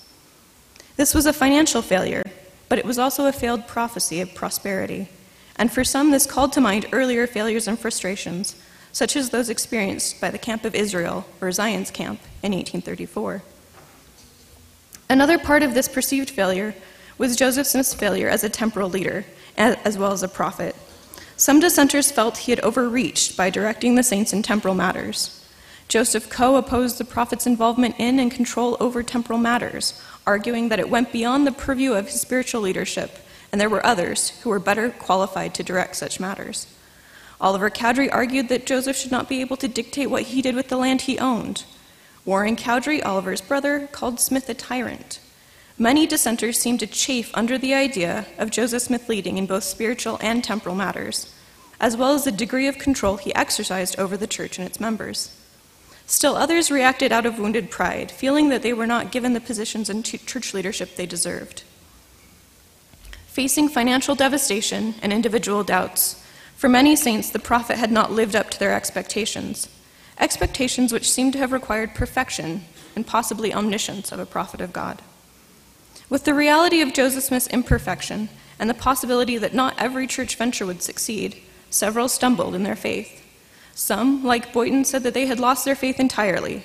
This 0.97 1.15
was 1.15 1.27
a 1.27 1.33
financial 1.33 1.83
failure, 1.83 2.23
but 2.69 2.79
it 2.79 2.85
was 2.85 2.99
also 2.99 3.27
a 3.27 3.33
failed 3.33 3.67
prophecy 3.67 4.21
of 4.21 4.35
prosperity, 4.35 5.09
and 5.57 5.73
for 5.73 5.85
some, 5.85 6.11
this 6.11 6.27
called 6.27 6.53
to 6.53 6.61
mind 6.61 6.87
earlier 6.93 7.27
failures 7.27 7.67
and 7.67 7.79
frustrations, 7.79 8.55
such 8.93 9.17
as 9.17 9.31
those 9.31 9.51
experienced 9.51 10.21
by 10.21 10.31
the 10.31 10.39
Camp 10.39 10.65
of 10.65 10.75
Israel, 10.75 11.27
or 11.41 11.51
Zion's 11.53 11.91
Camp, 11.91 12.21
in 12.43 12.53
1834. 12.53 13.43
Another 15.11 15.39
part 15.39 15.63
of 15.63 15.75
this 15.75 15.89
perceived 15.89 16.31
failure 16.31 16.75
was 17.17 17.37
Joseph 17.37 17.67
Smith's 17.67 17.95
failure 17.95 18.29
as 18.29 18.45
a 18.45 18.49
temporal 18.49 18.89
leader, 18.89 19.25
as 19.57 19.99
well 19.99 20.13
as 20.13 20.23
a 20.23 20.29
prophet. 20.29 20.77
Some 21.37 21.61
dissenters 21.61 22.13
felt 22.13 22.39
he 22.39 22.53
had 22.53 22.61
overreached 22.61 23.37
by 23.37 23.51
directing 23.51 23.95
the 23.95 24.03
saints 24.03 24.33
in 24.33 24.43
temporal 24.43 24.75
matters. 24.75 25.38
Joseph 25.89 26.29
Coe 26.29 26.57
opposed 26.57 26.99
the 26.99 27.05
prophet's 27.05 27.47
involvement 27.47 27.95
in 27.99 28.21
and 28.21 28.31
control 28.31 28.77
over 28.79 29.03
temporal 29.03 29.39
matters, 29.39 29.99
arguing 30.27 30.69
that 30.69 30.79
it 30.79 30.91
went 30.91 31.13
beyond 31.13 31.47
the 31.47 31.53
purview 31.53 31.95
of 31.95 32.09
his 32.09 32.21
spiritual 32.21 32.61
leadership, 32.61 33.19
and 33.51 33.59
there 33.59 33.71
were 33.71 33.85
others 33.85 34.39
who 34.43 34.51
were 34.51 34.59
better 34.59 34.91
qualified 34.91 35.55
to 35.55 35.63
direct 35.63 35.97
such 35.97 36.21
matters. 36.21 36.67
Oliver 37.41 37.71
Cowdery 37.71 38.11
argued 38.11 38.51
that 38.51 38.67
Joseph 38.67 38.99
should 38.99 39.11
not 39.11 39.31
be 39.31 39.41
able 39.41 39.57
to 39.57 39.69
dictate 39.69 40.11
what 40.11 40.25
he 40.25 40.43
did 40.43 40.55
with 40.55 40.69
the 40.69 40.77
land 40.77 41.03
he 41.03 41.19
owned. 41.19 41.65
Warren 42.27 42.57
Cowdery, 42.57 43.03
Oliver's 43.03 43.41
brother, 43.41 43.89
called 43.91 44.21
Smith 44.21 44.47
a 44.51 44.55
tyrant. 44.55 45.21
Many 45.79 46.07
dissenters 46.07 46.59
seemed 46.59 46.81
to 46.81 46.87
chafe 46.87 47.31
under 47.33 47.57
the 47.57 47.73
idea 47.73 48.27
of 48.37 48.51
Joseph 48.51 48.83
Smith 48.83 49.09
leading 49.09 49.39
in 49.39 49.47
both 49.47 49.65
spiritual 49.65 50.19
and 50.21 50.45
temporal 50.45 50.75
matters, 50.75 51.33
as 51.81 51.97
well 51.97 52.13
as 52.13 52.25
the 52.25 52.33
degree 52.33 52.67
of 52.67 52.77
control 52.77 53.17
he 53.17 53.35
exercised 53.35 53.99
over 53.99 54.19
the 54.19 54.27
church 54.27 54.59
and 54.59 54.67
its 54.67 54.81
members. 54.81 55.38
Still, 56.09 56.37
others 56.37 56.71
reacted 56.71 57.13
out 57.13 57.27
of 57.27 57.39
wounded 57.39 57.71
pride, 57.71 58.11
feeling 58.11 58.49
that 58.49 58.63
they 58.63 58.73
were 58.73 58.87
not 58.87 59.13
given 59.13 59.35
the 59.35 59.41
positions 59.41 59.91
in 59.91 60.03
church 60.03 60.55
leadership 60.55 60.97
they 60.97 61.05
deserved. 61.05 61.65
Facing 63.27 63.69
financial 63.69 64.15
devastation 64.15 64.95
and 65.03 65.13
individual 65.13 65.63
doubts, 65.63 66.25
for 66.57 66.69
many 66.69 66.97
saints, 66.97 67.29
the 67.29 67.39
prophet 67.39 67.77
had 67.77 67.93
not 67.93 68.11
lived 68.11 68.35
up 68.35 68.49
to 68.51 68.59
their 68.59 68.75
expectations, 68.75 69.69
expectations 70.19 70.95
which 70.95 71.11
seemed 71.11 71.35
to 71.35 71.39
have 71.39 71.53
required 71.53 71.95
perfection 71.95 72.65
and 72.97 73.07
possibly 73.07 73.53
omniscience 73.53 74.11
of 74.11 74.19
a 74.19 74.27
prophet 74.27 74.63
of 74.63 74.73
God. 74.73 75.03
With 76.09 76.25
the 76.25 76.33
reality 76.33 76.81
of 76.81 76.95
Joseph 76.95 77.25
Smith's 77.25 77.49
imperfection 77.49 78.31
and 78.59 78.71
the 78.71 78.75
possibility 78.75 79.37
that 79.37 79.53
not 79.53 79.75
every 79.79 80.07
church 80.07 80.37
venture 80.37 80.65
would 80.65 80.83
succeed, 80.83 81.37
several 81.69 82.09
stumbled 82.09 82.55
in 82.55 82.63
their 82.63 82.75
faith. 82.75 83.23
Some, 83.79 84.25
like 84.25 84.53
Boynton, 84.53 84.85
said 84.85 85.05
that 85.05 85.15
they 85.15 85.27
had 85.27 85.39
lost 85.39 85.65
their 85.65 85.77
faith 85.77 86.01
entirely. 86.01 86.65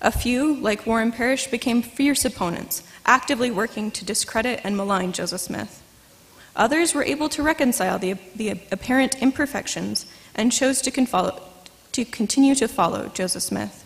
A 0.00 0.10
few, 0.10 0.54
like 0.56 0.86
Warren 0.86 1.12
Parrish, 1.12 1.48
became 1.48 1.82
fierce 1.82 2.24
opponents, 2.24 2.82
actively 3.04 3.50
working 3.50 3.90
to 3.90 4.06
discredit 4.06 4.62
and 4.64 4.74
malign 4.74 5.12
Joseph 5.12 5.42
Smith. 5.42 5.82
Others 6.56 6.94
were 6.94 7.04
able 7.04 7.28
to 7.28 7.42
reconcile 7.42 7.98
the, 7.98 8.14
the 8.34 8.58
apparent 8.72 9.20
imperfections 9.20 10.06
and 10.34 10.50
chose 10.50 10.80
to, 10.80 11.32
to 11.92 12.04
continue 12.06 12.54
to 12.54 12.68
follow 12.68 13.08
Joseph 13.08 13.42
Smith. 13.42 13.84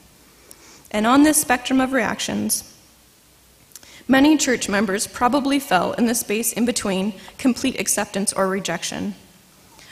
And 0.93 1.09
on 1.09 1.25
this 1.25 1.41
spectrum 1.41 1.81
of 1.81 1.93
reactions, 1.93 2.73
many 4.07 4.37
church 4.37 4.69
members 4.69 5.09
probably 5.09 5.59
fell 5.59 5.93
in 5.95 6.07
the 6.07 6.15
space 6.15 6.53
in 6.53 6.67
between 6.67 7.15
complete 7.37 7.81
acceptance 7.81 8.33
or 8.33 8.47
rejection. 8.47 9.17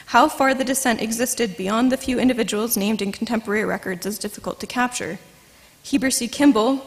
How 0.09 0.27
far 0.27 0.55
the 0.55 0.63
dissent 0.63 1.03
existed 1.03 1.55
beyond 1.55 1.91
the 1.91 1.95
few 1.95 2.17
individuals 2.17 2.75
named 2.75 2.99
in 2.99 3.11
contemporary 3.11 3.63
records 3.63 4.07
is 4.07 4.17
difficult 4.17 4.59
to 4.59 4.65
capture. 4.65 5.19
Heber 5.83 6.09
C. 6.09 6.27
Kimball, 6.27 6.83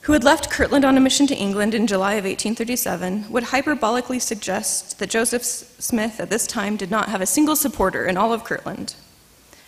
who 0.00 0.12
had 0.12 0.24
left 0.24 0.50
Kirtland 0.50 0.84
on 0.84 0.96
a 0.96 1.00
mission 1.00 1.28
to 1.28 1.36
England 1.36 1.74
in 1.74 1.86
July 1.86 2.14
of 2.14 2.24
1837, 2.24 3.30
would 3.30 3.44
hyperbolically 3.44 4.20
suggest 4.20 4.98
that 4.98 5.10
Joseph 5.10 5.44
Smith 5.44 6.18
at 6.18 6.28
this 6.28 6.48
time 6.48 6.76
did 6.76 6.90
not 6.90 7.08
have 7.08 7.20
a 7.20 7.24
single 7.24 7.54
supporter 7.54 8.04
in 8.04 8.16
all 8.16 8.32
of 8.32 8.42
Kirtland. 8.42 8.96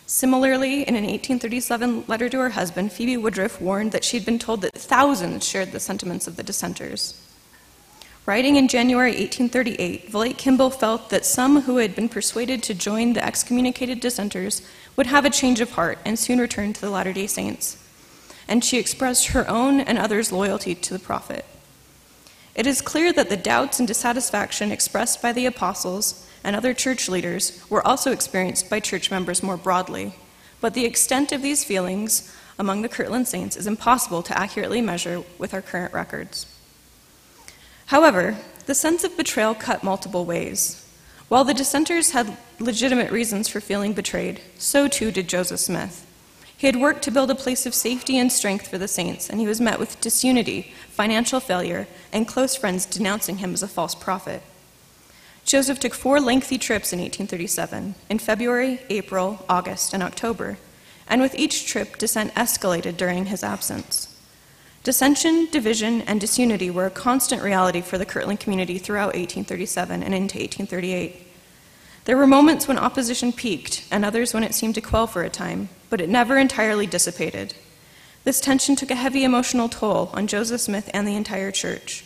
Similarly, 0.09 0.83
in 0.83 0.97
an 0.97 1.05
1837 1.05 2.07
letter 2.09 2.29
to 2.29 2.39
her 2.39 2.51
husband, 2.51 2.91
Phoebe 2.91 3.17
Woodruff 3.17 3.61
warned 3.61 3.93
that 3.93 4.03
she 4.03 4.17
had 4.17 4.27
been 4.27 4.41
told 4.41 4.63
that 4.63 4.75
thousands 4.75 5.47
shared 5.47 5.71
the 5.71 5.79
sentiments 5.79 6.27
of 6.27 6.35
the 6.35 6.43
dissenters. 6.43 7.15
Writing 8.27 8.57
in 8.57 8.69
January 8.69 9.11
1838, 9.11 10.11
Vilate 10.11 10.39
Kimball 10.39 10.71
felt 10.71 11.11
that 11.11 11.27
some 11.27 11.63
who 11.63 11.77
had 11.77 11.95
been 11.95 12.09
persuaded 12.09 12.63
to 12.63 12.73
join 12.73 13.13
the 13.13 13.23
excommunicated 13.23 14.01
dissenters 14.01 14.63
would 14.97 15.09
have 15.09 15.27
a 15.27 15.31
change 15.31 15.61
of 15.61 15.73
heart 15.73 15.99
and 16.07 16.19
soon 16.19 16.39
return 16.39 16.73
to 16.73 16.81
the 16.81 16.89
Latter 16.89 17.13
day 17.13 17.27
Saints. 17.27 17.77
And 18.49 18.65
she 18.65 18.79
expressed 18.79 19.29
her 19.29 19.47
own 19.47 19.79
and 19.79 19.99
others' 19.99 20.33
loyalty 20.33 20.75
to 20.75 20.95
the 20.95 20.99
prophet. 20.99 21.45
It 22.55 22.67
is 22.67 22.81
clear 22.81 23.13
that 23.13 23.29
the 23.29 23.37
doubts 23.37 23.79
and 23.79 23.87
dissatisfaction 23.87 24.73
expressed 24.73 25.21
by 25.21 25.33
the 25.33 25.45
apostles 25.45 26.27
and 26.43 26.57
other 26.57 26.73
church 26.73 27.11
leaders 27.11 27.63
were 27.69 27.87
also 27.87 28.11
experienced 28.11 28.71
by 28.71 28.81
church 28.81 29.11
members 29.11 29.43
more 29.43 29.59
broadly, 29.59 30.15
but 30.63 30.73
the 30.73 30.87
extent 30.87 31.31
of 31.31 31.43
these 31.43 31.63
feelings 31.63 32.35
among 32.59 32.81
the 32.81 32.89
Kirtland 32.89 33.29
Saints 33.29 33.55
is 33.55 33.67
impossible 33.67 34.23
to 34.23 34.39
accurately 34.39 34.81
measure 34.81 35.23
with 35.37 35.53
our 35.53 35.61
current 35.61 35.93
records. 35.93 36.47
However, 37.87 38.37
the 38.67 38.75
sense 38.75 39.05
of 39.05 39.17
betrayal 39.17 39.55
cut 39.55 39.85
multiple 39.85 40.25
ways. 40.25 40.81
While 41.29 41.45
the 41.45 41.55
dissenters 41.55 42.13
had 42.13 42.37
legitimate 42.59 43.11
reasons 43.11 43.49
for 43.49 43.61
feeling 43.61 43.93
betrayed, 43.93 44.41
so 44.59 44.89
too 44.89 45.11
did 45.11 45.29
Joseph 45.29 45.61
Smith. 45.61 46.07
He 46.57 46.67
had 46.67 46.77
worked 46.77 47.03
to 47.03 47.11
build 47.11 47.31
a 47.31 47.35
place 47.35 47.67
of 47.67 47.75
safety 47.75 48.17
and 48.17 48.33
strength 48.33 48.69
for 48.69 48.79
the 48.79 48.89
saints, 48.89 49.29
and 49.29 49.41
he 49.41 49.47
was 49.47 49.61
met 49.61 49.79
with 49.79 50.01
disunity, 50.01 50.73
financial 50.89 51.41
failure, 51.41 51.87
and 52.13 52.29
close 52.29 52.57
friends 52.57 52.87
denouncing 52.87 53.39
him 53.39 53.53
as 53.53 53.63
a 53.63 53.69
false 53.69 53.95
prophet. 53.95 54.43
Joseph 55.45 55.79
took 55.79 55.93
four 55.93 56.21
lengthy 56.21 56.57
trips 56.57 56.93
in 56.93 57.01
1837 57.01 57.95
in 58.09 58.19
February, 58.19 58.81
April, 58.89 59.45
August, 59.49 59.93
and 59.93 60.03
October, 60.03 60.57
and 61.07 61.21
with 61.21 61.35
each 61.35 61.67
trip, 61.67 61.99
dissent 61.99 62.35
escalated 62.35 62.97
during 62.97 63.27
his 63.27 63.43
absence. 63.43 64.14
Dissension, 64.85 65.49
division, 65.51 66.03
and 66.03 66.21
disunity 66.21 66.71
were 66.71 66.85
a 66.85 66.91
constant 66.91 67.43
reality 67.43 67.81
for 67.81 67.97
the 67.97 68.05
Kirtland 68.05 68.39
community 68.39 68.77
throughout 68.77 69.15
1837 69.15 70.03
and 70.03 70.15
into 70.15 70.37
1838. 70.37 71.27
There 72.05 72.19
were 72.19 72.27
moments 72.27 72.69
when 72.69 72.77
opposition 72.77 73.33
peaked 73.33 73.87
and 73.91 74.05
others 74.05 74.35
when 74.35 74.45
it 74.45 74.55
seemed 74.55 74.75
to 74.75 74.83
quell 74.83 75.07
for 75.07 75.23
a 75.23 75.31
time, 75.31 75.71
but 75.89 76.03
it 76.03 76.11
never 76.11 76.37
entirely 76.37 76.87
dissipated. 76.87 77.55
This 78.25 78.43
tension 78.43 78.77
took 78.77 78.91
a 78.91 78.95
heavy 78.95 79.25
emotional 79.25 79.71
toll 79.71 80.11
on 80.13 80.27
Joseph 80.27 80.61
Smith 80.61 80.91
and 80.93 81.09
the 81.09 81.17
entire 81.17 81.51
church. 81.51 82.05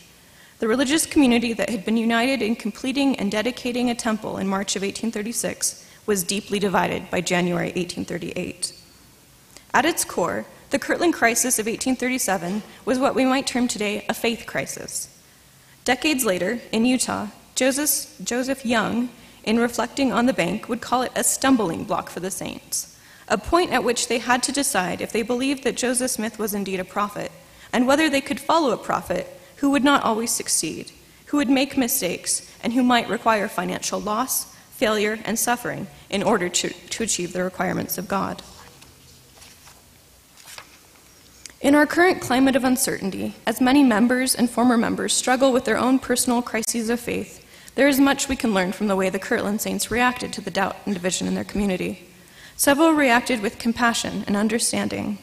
The 0.60 0.68
religious 0.68 1.04
community 1.04 1.52
that 1.54 1.70
had 1.70 1.84
been 1.84 1.96
united 1.96 2.42
in 2.42 2.54
completing 2.54 3.16
and 3.16 3.28
dedicating 3.28 3.90
a 3.90 3.94
temple 3.96 4.38
in 4.38 4.46
March 4.46 4.76
of 4.76 4.82
1836 4.82 5.84
was 6.06 6.22
deeply 6.22 6.60
divided 6.60 7.10
by 7.10 7.22
January 7.22 7.72
1838. 7.72 8.72
At 9.74 9.84
its 9.84 10.04
core, 10.04 10.46
the 10.70 10.78
Kirtland 10.78 11.14
crisis 11.14 11.58
of 11.58 11.66
1837 11.66 12.62
was 12.84 12.98
what 12.98 13.14
we 13.14 13.24
might 13.24 13.46
term 13.46 13.68
today 13.68 14.04
a 14.08 14.14
faith 14.14 14.44
crisis. 14.46 15.08
Decades 15.84 16.24
later, 16.24 16.60
in 16.72 16.84
Utah, 16.84 17.28
Joseph, 17.54 18.14
Joseph 18.22 18.66
Young, 18.66 19.08
in 19.44 19.58
reflecting 19.58 20.12
on 20.12 20.26
the 20.26 20.34
bank, 20.34 20.68
would 20.68 20.82
call 20.82 21.02
it 21.02 21.12
a 21.16 21.24
stumbling 21.24 21.84
block 21.84 22.10
for 22.10 22.20
the 22.20 22.30
saints, 22.30 22.98
a 23.28 23.38
point 23.38 23.72
at 23.72 23.82
which 23.82 24.08
they 24.08 24.18
had 24.18 24.42
to 24.42 24.52
decide 24.52 25.00
if 25.00 25.10
they 25.10 25.22
believed 25.22 25.64
that 25.64 25.76
Joseph 25.76 26.10
Smith 26.10 26.38
was 26.38 26.52
indeed 26.52 26.80
a 26.80 26.84
prophet, 26.84 27.32
and 27.72 27.86
whether 27.86 28.10
they 28.10 28.20
could 28.20 28.38
follow 28.38 28.70
a 28.70 28.76
prophet 28.76 29.26
who 29.56 29.70
would 29.70 29.84
not 29.84 30.04
always 30.04 30.30
succeed, 30.30 30.92
who 31.26 31.38
would 31.38 31.48
make 31.48 31.78
mistakes, 31.78 32.54
and 32.62 32.74
who 32.74 32.82
might 32.82 33.08
require 33.08 33.48
financial 33.48 33.98
loss, 33.98 34.54
failure, 34.72 35.18
and 35.24 35.38
suffering 35.38 35.86
in 36.10 36.22
order 36.22 36.50
to, 36.50 36.68
to 36.68 37.02
achieve 37.02 37.32
the 37.32 37.42
requirements 37.42 37.96
of 37.96 38.06
God. 38.06 38.42
In 41.60 41.74
our 41.74 41.86
current 41.86 42.20
climate 42.20 42.54
of 42.54 42.62
uncertainty, 42.62 43.34
as 43.44 43.60
many 43.60 43.82
members 43.82 44.32
and 44.32 44.48
former 44.48 44.78
members 44.78 45.12
struggle 45.12 45.52
with 45.52 45.64
their 45.64 45.76
own 45.76 45.98
personal 45.98 46.40
crises 46.40 46.88
of 46.88 47.00
faith, 47.00 47.44
there 47.74 47.88
is 47.88 47.98
much 47.98 48.28
we 48.28 48.36
can 48.36 48.54
learn 48.54 48.70
from 48.70 48.86
the 48.86 48.94
way 48.94 49.10
the 49.10 49.18
Kirtland 49.18 49.60
Saints 49.60 49.90
reacted 49.90 50.32
to 50.34 50.40
the 50.40 50.52
doubt 50.52 50.76
and 50.86 50.94
division 50.94 51.26
in 51.26 51.34
their 51.34 51.42
community. 51.42 52.08
Several 52.56 52.92
reacted 52.92 53.42
with 53.42 53.58
compassion 53.58 54.22
and 54.28 54.36
understanding, 54.36 55.18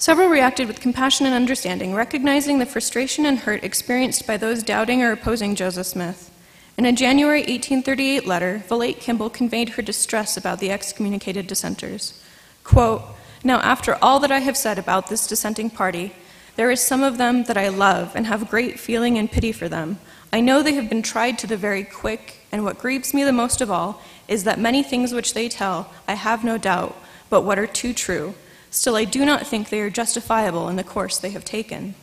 Several 0.00 0.28
reacted 0.28 0.66
with 0.66 0.80
compassion 0.80 1.26
and 1.26 1.34
understanding, 1.34 1.94
recognizing 1.94 2.58
the 2.58 2.64
frustration 2.64 3.26
and 3.26 3.40
hurt 3.40 3.62
experienced 3.62 4.26
by 4.26 4.38
those 4.38 4.62
doubting 4.62 5.02
or 5.02 5.12
opposing 5.12 5.54
Joseph 5.54 5.88
Smith. 5.88 6.30
In 6.78 6.86
a 6.86 6.92
January 6.92 7.40
1838 7.40 8.26
letter, 8.26 8.62
Vilate 8.66 8.98
Kimball 8.98 9.28
conveyed 9.28 9.68
her 9.68 9.82
distress 9.82 10.38
about 10.38 10.58
the 10.58 10.70
excommunicated 10.70 11.46
dissenters. 11.46 12.18
Quote, 12.64 13.02
Now, 13.44 13.60
after 13.60 13.98
all 14.00 14.18
that 14.20 14.32
I 14.32 14.38
have 14.38 14.56
said 14.56 14.78
about 14.78 15.08
this 15.08 15.26
dissenting 15.26 15.68
party, 15.68 16.14
there 16.56 16.70
is 16.70 16.80
some 16.80 17.02
of 17.02 17.18
them 17.18 17.44
that 17.44 17.58
I 17.58 17.68
love 17.68 18.16
and 18.16 18.26
have 18.26 18.48
great 18.48 18.80
feeling 18.80 19.18
and 19.18 19.30
pity 19.30 19.52
for 19.52 19.68
them. 19.68 19.98
I 20.32 20.40
know 20.40 20.62
they 20.62 20.76
have 20.76 20.88
been 20.88 21.02
tried 21.02 21.38
to 21.40 21.46
the 21.46 21.58
very 21.58 21.84
quick, 21.84 22.38
and 22.50 22.64
what 22.64 22.78
grieves 22.78 23.12
me 23.12 23.22
the 23.22 23.34
most 23.34 23.60
of 23.60 23.70
all 23.70 24.00
is 24.28 24.44
that 24.44 24.58
many 24.58 24.82
things 24.82 25.12
which 25.12 25.34
they 25.34 25.50
tell, 25.50 25.92
I 26.08 26.14
have 26.14 26.42
no 26.42 26.56
doubt, 26.56 26.96
but 27.28 27.42
what 27.42 27.58
are 27.58 27.66
too 27.66 27.92
true. 27.92 28.34
Still, 28.70 28.96
I 28.96 29.04
do 29.04 29.24
not 29.24 29.46
think 29.46 29.68
they 29.68 29.80
are 29.80 29.90
justifiable 29.90 30.68
in 30.68 30.76
the 30.76 30.84
course 30.84 31.18
they 31.18 31.30
have 31.30 31.44
taken. 31.44 31.94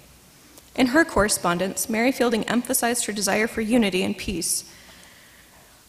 In 0.75 0.87
her 0.87 1.05
correspondence, 1.05 1.89
Mary 1.89 2.11
Fielding 2.11 2.43
emphasized 2.43 3.05
her 3.05 3.13
desire 3.13 3.47
for 3.47 3.61
unity 3.61 4.03
and 4.03 4.17
peace, 4.17 4.71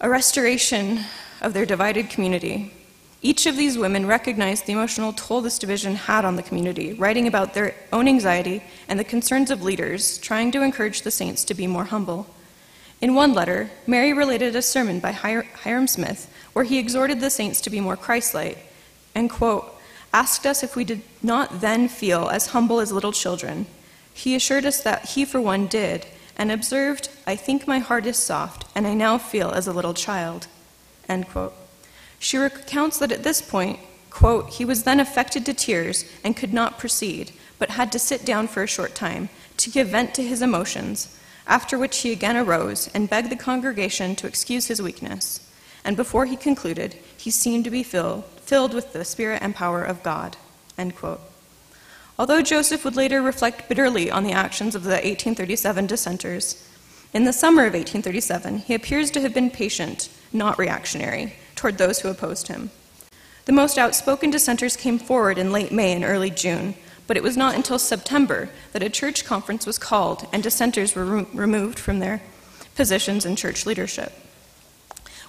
a 0.01 0.09
restoration 0.09 1.01
of 1.43 1.53
their 1.53 1.67
divided 1.67 2.09
community. 2.09 2.73
Each 3.21 3.47
of 3.47 3.57
these 3.57 3.77
women 3.77 4.07
recognized 4.07 4.67
the 4.67 4.73
emotional 4.73 5.13
toll 5.13 5.41
this 5.41 5.59
division 5.59 5.97
had 5.97 6.25
on 6.25 6.37
the 6.37 6.43
community, 6.43 6.93
writing 6.93 7.27
about 7.27 7.53
their 7.53 7.75
own 7.93 8.07
anxiety 8.07 8.63
and 8.87 8.99
the 8.99 9.05
concerns 9.05 9.51
of 9.51 9.63
leaders, 9.63 10.19
trying 10.19 10.53
to 10.53 10.63
encourage 10.63 11.03
the 11.03 11.11
saints 11.11 11.45
to 11.45 11.55
be 11.55 11.67
more 11.67 11.85
humble. 11.85 12.29
In 13.01 13.17
one 13.17 13.35
letter, 13.35 13.71
Mary 13.87 14.13
related 14.13 14.55
a 14.55 14.63
sermon 14.63 15.01
by 15.01 15.13
Hyrum 15.13 15.89
Smith 15.89 16.33
where 16.53 16.65
he 16.65 16.79
exhorted 16.79 17.21
the 17.21 17.31
saints 17.31 17.61
to 17.63 17.71
be 17.71 17.81
more 17.81 17.97
Christ-like 17.97 18.59
and, 19.15 19.29
quote, 19.29 19.78
asked 20.13 20.47
us 20.47 20.63
if 20.63 20.75
we 20.75 20.85
did 20.85 21.03
not 21.23 21.61
then 21.61 21.89
feel 21.89 22.29
as 22.29 22.49
humble 22.49 22.81
as 22.81 22.93
little 22.93 23.13
children. 23.13 23.67
He 24.13 24.35
assured 24.35 24.67
us 24.67 24.83
that 24.83 25.11
he, 25.11 25.25
for 25.25 25.41
one, 25.41 25.67
did, 25.67 26.07
and 26.37 26.51
observed, 26.51 27.09
I 27.27 27.37
think 27.37 27.67
my 27.67 27.79
heart 27.79 28.07
is 28.07 28.17
soft, 28.17 28.65
and 28.75 28.87
I 28.87 28.95
now 28.95 29.19
feel 29.19 29.51
as 29.51 29.67
a 29.67 29.73
little 29.73 29.95
child. 29.95 30.47
End 31.09 31.29
quote. 31.29 31.55
She 32.19 32.37
recounts 32.37 32.99
that 32.99 33.13
at 33.13 33.23
this 33.23 33.43
point, 33.43 33.81
quote, 34.11 34.51
he 34.51 34.65
was 34.65 34.85
then 34.85 35.01
affected 35.01 35.45
to 35.47 35.55
tears 35.55 36.05
and 36.25 36.37
could 36.37 36.53
not 36.53 36.79
proceed, 36.79 37.33
but 37.59 37.71
had 37.71 37.93
to 37.93 37.99
sit 37.99 38.25
down 38.25 38.49
for 38.49 38.63
a 38.63 38.69
short 38.69 38.95
time 38.95 39.29
to 39.59 39.71
give 39.71 39.89
vent 39.89 40.15
to 40.15 40.23
his 40.23 40.43
emotions, 40.43 41.19
after 41.47 41.79
which 41.79 41.99
he 41.99 42.13
again 42.13 42.37
arose 42.37 42.89
and 42.95 43.11
begged 43.11 43.31
the 43.31 43.37
congregation 43.37 44.15
to 44.17 44.27
excuse 44.27 44.67
his 44.67 44.83
weakness. 44.83 45.48
And 45.85 45.97
before 45.97 46.27
he 46.27 46.37
concluded, 46.37 46.97
he 47.17 47.31
seemed 47.31 47.65
to 47.65 47.71
be 47.71 47.83
filled, 47.83 48.25
filled 48.43 48.75
with 48.75 48.93
the 48.93 49.05
Spirit 49.05 49.43
and 49.43 49.55
power 49.55 49.83
of 49.83 50.03
God. 50.03 50.37
Although 52.19 52.43
Joseph 52.43 52.85
would 52.85 52.97
later 52.97 53.23
reflect 53.23 53.69
bitterly 53.69 54.11
on 54.11 54.25
the 54.25 54.33
actions 54.33 54.75
of 54.75 54.85
the 54.85 54.91
1837 54.91 55.87
dissenters, 55.87 56.69
in 57.15 57.25
the 57.25 57.33
summer 57.33 57.63
of 57.63 57.73
1837, 57.73 58.59
he 58.59 58.75
appears 58.75 59.11
to 59.13 59.21
have 59.23 59.33
been 59.33 59.51
patient, 59.51 60.11
not 60.33 60.59
reactionary, 60.59 61.35
toward 61.55 61.79
those 61.79 62.01
who 62.01 62.09
opposed 62.09 62.49
him. 62.49 62.71
The 63.47 63.53
most 63.53 63.79
outspoken 63.79 64.31
dissenters 64.31 64.77
came 64.77 64.99
forward 64.99 65.39
in 65.39 65.53
late 65.53 65.73
May 65.73 65.95
and 65.95 66.05
early 66.05 66.29
June, 66.29 66.75
but 67.07 67.17
it 67.17 67.23
was 67.23 67.37
not 67.37 67.55
until 67.55 67.79
September 67.79 68.51
that 68.73 68.83
a 68.83 68.91
church 68.91 69.25
conference 69.25 69.65
was 69.65 69.79
called 69.79 70.27
and 70.33 70.43
dissenters 70.43 70.95
were 70.95 71.05
re- 71.05 71.27
removed 71.33 71.79
from 71.79 71.99
their 71.99 72.21
positions 72.77 73.25
in 73.25 73.37
church 73.37 73.65
leadership. 73.65 74.13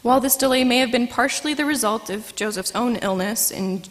While 0.02 0.22
this 0.22 0.38
delay 0.38 0.64
may 0.64 0.78
have 0.78 0.92
been 0.92 1.08
partially 1.08 1.54
the 1.54 1.66
result 1.66 2.10
of 2.10 2.34
Joseph's 2.36 2.74
own 2.74 2.96
illness 2.98 3.52
in 3.52 3.84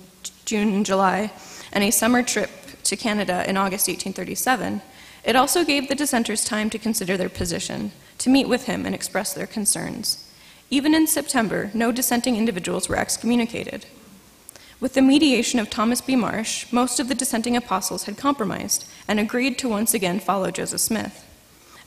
June 0.46 0.72
and 0.72 0.86
July 0.86 1.30
and 1.70 1.84
a 1.84 1.90
summer 1.90 2.22
trip 2.22 2.50
to 2.84 2.96
Canada 2.96 3.44
in 3.46 3.58
August 3.58 3.88
1837, 3.88 4.80
it 5.24 5.36
also 5.36 5.64
gave 5.64 5.88
the 5.88 5.94
dissenters 5.94 6.44
time 6.44 6.70
to 6.70 6.78
consider 6.78 7.18
their 7.18 7.28
position, 7.28 7.92
to 8.16 8.30
meet 8.30 8.48
with 8.48 8.64
him 8.64 8.86
and 8.86 8.94
express 8.94 9.34
their 9.34 9.46
concerns. 9.46 10.24
Even 10.70 10.94
in 10.94 11.06
September, 11.06 11.70
no 11.74 11.92
dissenting 11.92 12.36
individuals 12.36 12.88
were 12.88 12.96
excommunicated. 12.96 13.84
With 14.80 14.94
the 14.94 15.02
mediation 15.02 15.60
of 15.60 15.68
Thomas 15.68 16.00
B. 16.00 16.16
Marsh, 16.16 16.72
most 16.72 16.98
of 16.98 17.08
the 17.08 17.14
dissenting 17.14 17.56
apostles 17.56 18.04
had 18.04 18.16
compromised 18.16 18.86
and 19.06 19.20
agreed 19.20 19.58
to 19.58 19.68
once 19.68 19.92
again 19.92 20.20
follow 20.20 20.50
Joseph 20.50 20.80
Smith. 20.80 21.27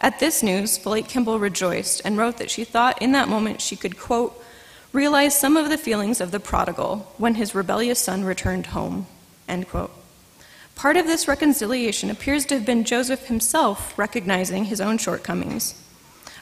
At 0.02 0.20
this 0.20 0.44
news, 0.44 0.78
Vilate 0.78 1.08
Kimball 1.08 1.40
rejoiced 1.40 2.02
and 2.04 2.18
wrote 2.18 2.38
that 2.38 2.52
she 2.52 2.64
thought 2.64 3.02
in 3.02 3.12
that 3.14 3.30
moment 3.30 3.62
she 3.62 3.76
could, 3.76 4.00
quote, 4.00 4.44
realize 4.92 5.40
some 5.40 5.56
of 5.56 5.70
the 5.70 5.78
feelings 5.78 6.20
of 6.20 6.32
the 6.32 6.40
prodigal 6.40 7.14
when 7.18 7.36
his 7.36 7.56
rebellious 7.56 8.00
son 8.00 8.26
returned 8.26 8.68
home, 8.68 9.06
end 9.48 9.70
quote. 9.70 9.92
Part 10.76 10.98
of 10.98 11.06
this 11.06 11.28
reconciliation 11.28 12.10
appears 12.10 12.46
to 12.48 12.56
have 12.56 12.66
been 12.66 12.84
Joseph 12.84 13.28
himself 13.28 13.98
recognizing 13.98 14.66
his 14.66 14.82
own 14.82 14.98
shortcomings 14.98 15.76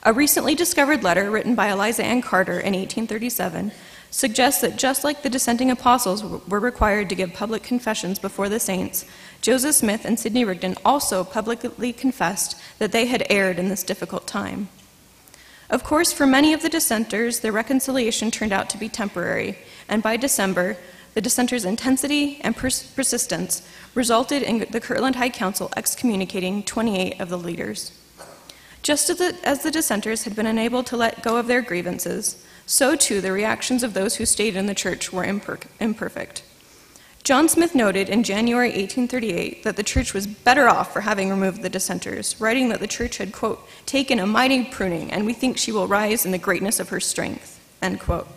a 0.03 0.13
recently 0.13 0.55
discovered 0.55 1.03
letter 1.03 1.29
written 1.29 1.55
by 1.55 1.67
Eliza 1.67 2.03
Ann 2.03 2.21
Carter 2.21 2.53
in 2.53 2.73
1837 2.73 3.71
suggests 4.11 4.61
that 4.61 4.77
just 4.77 5.03
like 5.03 5.21
the 5.21 5.29
dissenting 5.29 5.69
apostles 5.69 6.23
were 6.23 6.59
required 6.59 7.09
to 7.09 7.15
give 7.15 7.33
public 7.33 7.63
confessions 7.63 8.19
before 8.19 8.49
the 8.49 8.59
saints, 8.59 9.05
Joseph 9.41 9.75
Smith 9.75 10.05
and 10.05 10.19
Sidney 10.19 10.43
Rigdon 10.43 10.75
also 10.83 11.23
publicly 11.23 11.93
confessed 11.93 12.59
that 12.79 12.91
they 12.91 13.05
had 13.05 13.25
erred 13.29 13.59
in 13.59 13.69
this 13.69 13.83
difficult 13.83 14.27
time. 14.27 14.69
Of 15.69 15.83
course, 15.83 16.11
for 16.11 16.25
many 16.25 16.53
of 16.53 16.63
the 16.63 16.69
dissenters, 16.69 17.41
the 17.41 17.51
reconciliation 17.51 18.31
turned 18.31 18.51
out 18.51 18.69
to 18.71 18.77
be 18.77 18.89
temporary, 18.89 19.57
and 19.87 20.01
by 20.01 20.17
December, 20.17 20.77
the 21.13 21.21
dissenters' 21.21 21.65
intensity 21.65 22.39
and 22.41 22.55
pers- 22.55 22.83
persistence 22.83 23.67
resulted 23.93 24.41
in 24.41 24.65
the 24.71 24.79
Kirtland 24.79 25.15
High 25.15 25.29
Council 25.29 25.71
excommunicating 25.77 26.63
28 26.63 27.19
of 27.19 27.29
the 27.29 27.37
leaders. 27.37 27.91
Just 28.81 29.09
as 29.09 29.17
the, 29.17 29.37
as 29.43 29.61
the 29.61 29.71
dissenters 29.71 30.23
had 30.23 30.35
been 30.35 30.45
unable 30.45 30.83
to 30.83 30.97
let 30.97 31.21
go 31.21 31.37
of 31.37 31.47
their 31.47 31.61
grievances, 31.61 32.43
so 32.69 32.95
too 32.95 33.19
the 33.19 33.31
reactions 33.31 33.81
of 33.81 33.95
those 33.95 34.17
who 34.17 34.25
stayed 34.27 34.55
in 34.55 34.67
the 34.67 34.75
church 34.75 35.11
were 35.11 35.23
imper- 35.23 35.65
imperfect. 35.79 36.43
John 37.23 37.49
Smith 37.49 37.73
noted 37.73 38.09
in 38.09 38.23
January 38.23 38.69
1838 38.69 39.63
that 39.63 39.75
the 39.75 39.83
church 39.83 40.13
was 40.13 40.27
better 40.27 40.69
off 40.69 40.93
for 40.93 41.01
having 41.01 41.31
removed 41.31 41.63
the 41.63 41.69
dissenters, 41.69 42.39
writing 42.39 42.69
that 42.69 42.79
the 42.79 42.87
church 42.87 43.17
had, 43.17 43.33
quote, 43.33 43.67
taken 43.87 44.19
a 44.19 44.27
mighty 44.27 44.63
pruning, 44.63 45.11
and 45.11 45.25
we 45.25 45.33
think 45.33 45.57
she 45.57 45.71
will 45.71 45.87
rise 45.87 46.25
in 46.25 46.31
the 46.31 46.37
greatness 46.37 46.79
of 46.79 46.89
her 46.89 46.99
strength, 46.99 47.59
end 47.81 47.99
quote. 47.99 48.27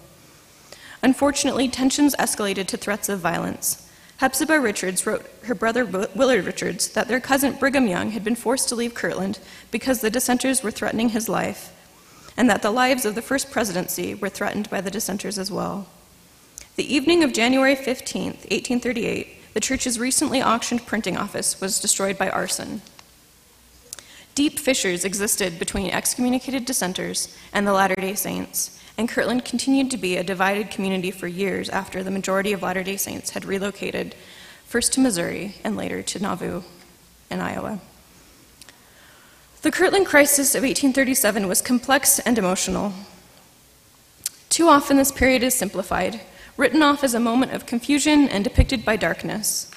Unfortunately, 1.02 1.68
tensions 1.68 2.16
escalated 2.16 2.66
to 2.68 2.78
threats 2.78 3.10
of 3.10 3.20
violence. 3.20 3.86
Hepzibah 4.16 4.60
Richards 4.60 5.06
wrote 5.06 5.28
her 5.44 5.54
brother 5.54 5.84
Willard 5.84 6.46
Richards 6.46 6.88
that 6.92 7.06
their 7.06 7.20
cousin 7.20 7.54
Brigham 7.54 7.86
Young 7.86 8.12
had 8.12 8.24
been 8.24 8.36
forced 8.36 8.70
to 8.70 8.76
leave 8.76 8.94
Kirtland 8.94 9.40
because 9.70 10.00
the 10.00 10.10
dissenters 10.10 10.62
were 10.62 10.70
threatening 10.70 11.10
his 11.10 11.28
life, 11.28 11.72
and 12.36 12.48
that 12.48 12.62
the 12.62 12.70
lives 12.70 13.04
of 13.04 13.14
the 13.14 13.22
first 13.22 13.50
presidency 13.50 14.14
were 14.14 14.28
threatened 14.28 14.70
by 14.70 14.80
the 14.80 14.90
dissenters 14.90 15.38
as 15.38 15.50
well. 15.50 15.86
The 16.76 16.94
evening 16.94 17.22
of 17.22 17.32
January 17.32 17.74
15, 17.74 18.24
1838, 18.24 19.54
the 19.54 19.60
church's 19.60 19.98
recently 19.98 20.42
auctioned 20.42 20.86
printing 20.86 21.16
office 21.16 21.60
was 21.60 21.80
destroyed 21.80 22.16
by 22.16 22.30
arson. 22.30 22.80
Deep 24.34 24.58
fissures 24.58 25.04
existed 25.04 25.58
between 25.58 25.90
excommunicated 25.90 26.64
dissenters 26.64 27.36
and 27.52 27.66
the 27.66 27.72
Latter 27.74 27.94
day 27.96 28.14
Saints, 28.14 28.80
and 28.96 29.08
Kirtland 29.08 29.44
continued 29.44 29.90
to 29.90 29.98
be 29.98 30.16
a 30.16 30.24
divided 30.24 30.70
community 30.70 31.10
for 31.10 31.26
years 31.26 31.68
after 31.68 32.02
the 32.02 32.10
majority 32.10 32.52
of 32.52 32.62
Latter 32.62 32.82
day 32.82 32.96
Saints 32.96 33.30
had 33.30 33.44
relocated 33.44 34.14
first 34.64 34.94
to 34.94 35.00
Missouri 35.00 35.56
and 35.62 35.76
later 35.76 36.02
to 36.02 36.18
Nauvoo 36.18 36.62
in 37.30 37.40
Iowa. 37.40 37.80
The 39.62 39.70
Kirtland 39.70 40.06
crisis 40.06 40.56
of 40.56 40.64
1837 40.64 41.46
was 41.46 41.62
complex 41.62 42.18
and 42.18 42.36
emotional. 42.36 42.92
Too 44.48 44.66
often, 44.66 44.96
this 44.96 45.12
period 45.12 45.44
is 45.44 45.54
simplified, 45.54 46.20
written 46.56 46.82
off 46.82 47.04
as 47.04 47.14
a 47.14 47.20
moment 47.20 47.52
of 47.52 47.64
confusion 47.64 48.28
and 48.28 48.42
depicted 48.42 48.84
by 48.84 48.96
darkness. 48.96 49.70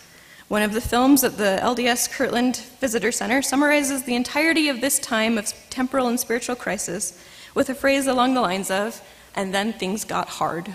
One 0.48 0.64
of 0.64 0.74
the 0.74 0.82
films 0.82 1.24
at 1.24 1.38
the 1.38 1.60
LDS 1.62 2.12
Kirtland 2.12 2.58
Visitor 2.80 3.12
Center 3.12 3.44
summarizes 3.44 4.04
the 4.04 4.16
entirety 4.16 4.70
of 4.70 4.82
this 4.82 4.98
time 4.98 5.38
of 5.38 5.54
temporal 5.70 6.08
and 6.08 6.20
spiritual 6.20 6.56
crisis 6.56 7.24
with 7.54 7.70
a 7.70 7.76
phrase 7.76 8.08
along 8.08 8.34
the 8.34 8.42
lines 8.42 8.72
of, 8.72 9.04
and 9.36 9.54
then 9.54 9.72
things 9.72 10.04
got 10.04 10.30
hard. 10.30 10.74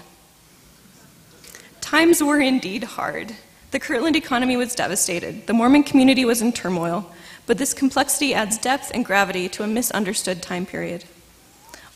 Times 1.80 2.22
were 2.22 2.38
indeed 2.38 2.84
hard. 2.84 3.34
The 3.72 3.80
Kirtland 3.80 4.14
economy 4.14 4.56
was 4.56 4.76
devastated, 4.76 5.48
the 5.48 5.52
Mormon 5.52 5.82
community 5.82 6.24
was 6.24 6.40
in 6.40 6.52
turmoil, 6.52 7.10
but 7.46 7.58
this 7.58 7.74
complexity 7.74 8.34
adds 8.34 8.58
depth 8.58 8.90
and 8.94 9.04
gravity 9.04 9.48
to 9.48 9.62
a 9.62 9.66
misunderstood 9.66 10.42
time 10.42 10.66
period. 10.66 11.04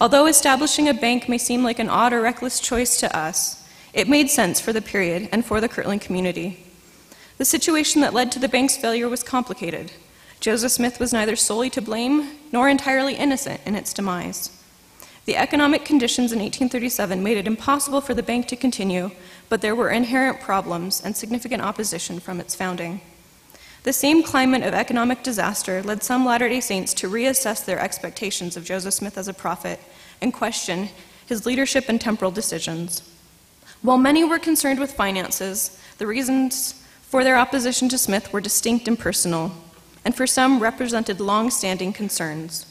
Although 0.00 0.26
establishing 0.26 0.88
a 0.88 0.94
bank 0.94 1.28
may 1.28 1.38
seem 1.38 1.62
like 1.62 1.78
an 1.78 1.88
odd 1.88 2.12
or 2.12 2.20
reckless 2.20 2.60
choice 2.60 2.98
to 3.00 3.16
us, 3.16 3.66
it 3.92 4.08
made 4.08 4.28
sense 4.28 4.60
for 4.60 4.72
the 4.72 4.82
period 4.82 5.28
and 5.30 5.44
for 5.44 5.60
the 5.60 5.68
Kirtland 5.68 6.00
community. 6.00 6.64
The 7.38 7.44
situation 7.44 8.00
that 8.00 8.14
led 8.14 8.32
to 8.32 8.38
the 8.38 8.48
bank's 8.48 8.76
failure 8.76 9.08
was 9.08 9.22
complicated. 9.22 9.92
Joseph 10.40 10.72
Smith 10.72 11.00
was 11.00 11.12
neither 11.12 11.36
solely 11.36 11.70
to 11.70 11.80
blame 11.80 12.30
nor 12.52 12.68
entirely 12.68 13.14
innocent 13.14 13.60
in 13.64 13.74
its 13.76 13.92
demise. 13.92 14.50
The 15.24 15.36
economic 15.36 15.84
conditions 15.84 16.32
in 16.32 16.38
1837 16.38 17.22
made 17.22 17.38
it 17.38 17.46
impossible 17.46 18.02
for 18.02 18.12
the 18.12 18.22
bank 18.22 18.46
to 18.48 18.56
continue, 18.56 19.10
but 19.48 19.62
there 19.62 19.74
were 19.74 19.88
inherent 19.88 20.40
problems 20.40 21.00
and 21.02 21.16
significant 21.16 21.62
opposition 21.62 22.20
from 22.20 22.40
its 22.40 22.54
founding. 22.54 23.00
The 23.84 23.92
same 23.92 24.22
climate 24.22 24.62
of 24.62 24.72
economic 24.72 25.22
disaster 25.22 25.82
led 25.82 26.02
some 26.02 26.24
Latter 26.24 26.48
day 26.48 26.60
Saints 26.60 26.94
to 26.94 27.10
reassess 27.10 27.62
their 27.62 27.78
expectations 27.78 28.56
of 28.56 28.64
Joseph 28.64 28.94
Smith 28.94 29.18
as 29.18 29.28
a 29.28 29.34
prophet 29.34 29.78
and 30.22 30.32
question 30.32 30.88
his 31.26 31.44
leadership 31.44 31.90
and 31.90 32.00
temporal 32.00 32.30
decisions. 32.30 33.02
While 33.82 33.98
many 33.98 34.24
were 34.24 34.38
concerned 34.38 34.80
with 34.80 34.94
finances, 34.94 35.78
the 35.98 36.06
reasons 36.06 36.82
for 37.02 37.22
their 37.22 37.36
opposition 37.36 37.90
to 37.90 37.98
Smith 37.98 38.32
were 38.32 38.40
distinct 38.40 38.88
and 38.88 38.98
personal, 38.98 39.52
and 40.02 40.14
for 40.14 40.26
some 40.26 40.60
represented 40.60 41.20
long 41.20 41.50
standing 41.50 41.92
concerns. 41.92 42.64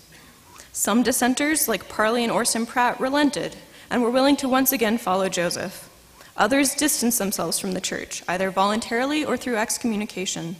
Some 0.71 1.04
dissenters, 1.04 1.67
like 1.67 1.89
Parley 1.89 2.23
and 2.23 2.32
Orson 2.32 2.65
Pratt, 2.65 2.99
relented 2.99 3.56
and 3.91 4.02
were 4.02 4.10
willing 4.10 4.36
to 4.38 4.49
once 4.49 4.71
again 4.71 4.97
follow 4.97 5.30
Joseph. 5.30 5.91
Others 6.38 6.73
distanced 6.73 7.19
themselves 7.19 7.60
from 7.60 7.73
the 7.73 7.82
church, 7.82 8.23
either 8.28 8.49
voluntarily 8.49 9.23
or 9.23 9.38
through 9.38 9.58
excommunication. 9.58 10.56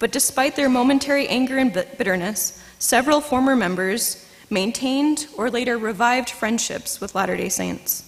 But 0.00 0.10
despite 0.10 0.56
their 0.56 0.70
momentary 0.70 1.28
anger 1.28 1.58
and 1.58 1.72
bitterness, 1.72 2.60
several 2.80 3.20
former 3.20 3.54
members 3.54 4.26
maintained 4.48 5.28
or 5.36 5.50
later 5.50 5.78
revived 5.78 6.30
friendships 6.30 7.00
with 7.00 7.14
Latter 7.14 7.36
day 7.36 7.50
Saints. 7.50 8.02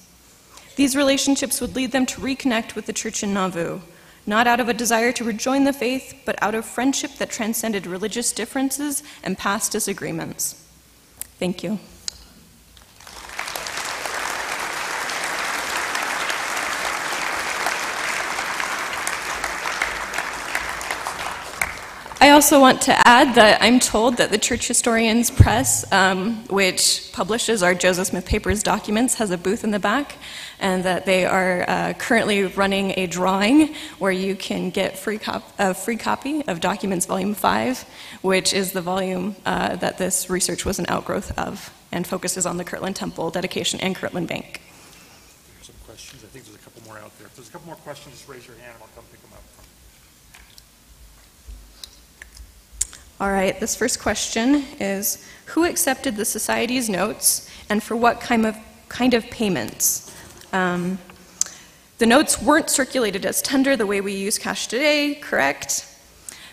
These 0.75 0.97
relationships 0.97 1.61
would 1.61 1.77
lead 1.77 1.93
them 1.93 2.07
to 2.07 2.21
reconnect 2.21 2.75
with 2.75 2.87
the 2.87 2.95
church 2.95 3.23
in 3.23 3.35
Nauvoo, 3.35 3.81
not 4.27 4.47
out 4.47 4.59
of 4.59 4.71
a 4.71 4.75
desire 4.75 5.13
to 5.13 5.25
rejoin 5.25 5.65
the 5.65 5.73
faith, 5.73 6.15
but 6.25 6.43
out 6.43 6.55
of 6.55 6.65
friendship 6.65 7.13
that 7.19 7.31
transcended 7.31 7.87
religious 7.87 8.33
differences 8.33 9.03
and 9.23 9.37
past 9.37 9.71
disagreements. 9.71 10.55
Thank 11.39 11.63
you. 11.63 11.79
Also 22.33 22.61
want 22.61 22.83
to 22.83 23.07
add 23.07 23.35
that 23.35 23.63
I'm 23.63 23.79
told 23.79 24.17
that 24.17 24.31
the 24.31 24.39
Church 24.39 24.67
Historians 24.67 25.31
Press, 25.31 25.91
um, 25.93 26.45
which 26.49 27.11
publishes 27.13 27.63
our 27.63 27.75
Joseph 27.75 28.09
Smith 28.09 28.27
Papers 28.27 28.63
documents, 28.63 29.15
has 29.15 29.31
a 29.31 29.39
booth 29.39 29.65
in 29.65 29.71
the 29.71 29.79
back, 29.79 30.17
and 30.59 30.83
that 30.85 31.05
they 31.05 31.27
are 31.27 31.65
uh, 31.69 31.93
currently 31.99 32.45
running 32.45 32.95
a 32.97 33.07
drawing 33.07 33.75
where 33.99 34.13
you 34.13 34.35
can 34.35 34.71
get 34.71 34.99
free 34.99 35.19
cop- 35.19 35.53
a 35.59 35.75
free 35.75 35.97
copy 35.97 36.43
of 36.47 36.61
Documents 36.61 37.07
Volume 37.07 37.35
5, 37.35 37.85
which 38.23 38.55
is 38.55 38.73
the 38.73 38.81
volume 38.81 39.37
uh, 39.45 39.77
that 39.77 39.99
this 39.99 40.31
research 40.31 40.65
was 40.65 40.79
an 40.79 40.87
outgrowth 40.89 41.39
of 41.39 41.73
and 41.93 42.07
focuses 42.07 42.47
on 42.47 42.57
the 42.57 42.65
Kirtland 42.65 42.97
Temple 42.97 43.31
dedication 43.31 43.79
and 43.81 43.95
Kirtland 43.95 44.29
Bank. 44.29 44.63
There's 45.55 45.67
Some 45.67 45.77
questions. 45.85 46.25
I 46.25 46.29
think 46.29 46.47
there's 46.47 46.57
a 46.57 46.61
couple 46.61 46.83
more 46.85 46.99
out 46.99 47.17
there. 47.19 47.27
If 47.27 47.37
there's 47.37 47.49
a 47.49 47.53
couple 47.53 47.67
more 47.67 47.77
questions, 47.77 48.15
just 48.15 48.29
raise 48.29 48.47
your 48.47 48.57
hand 48.57 48.73
and 48.75 48.83
I'll 48.83 48.89
come 48.95 49.05
pick 49.11 49.21
them 49.21 49.33
up. 49.35 49.43
All 53.23 53.31
right, 53.31 53.61
this 53.61 53.77
first 53.77 54.01
question 54.03 54.65
is 54.81 55.25
Who 55.55 55.65
accepted 55.65 56.17
the 56.17 56.25
Society's 56.25 56.89
notes 56.89 57.49
and 57.71 57.81
for 57.81 57.95
what 57.95 58.21
kind 58.21 58.45
of, 58.45 58.57
kind 58.89 59.15
of 59.15 59.25
payments? 59.31 60.13
Um, 60.53 60.99
the 61.99 62.07
notes 62.07 62.43
weren't 62.43 62.69
circulated 62.69 63.25
as 63.25 63.41
tender 63.41 63.77
the 63.77 63.87
way 63.87 64.01
we 64.01 64.13
use 64.13 64.41
cash 64.41 64.67
today, 64.67 65.15
correct? 65.15 65.87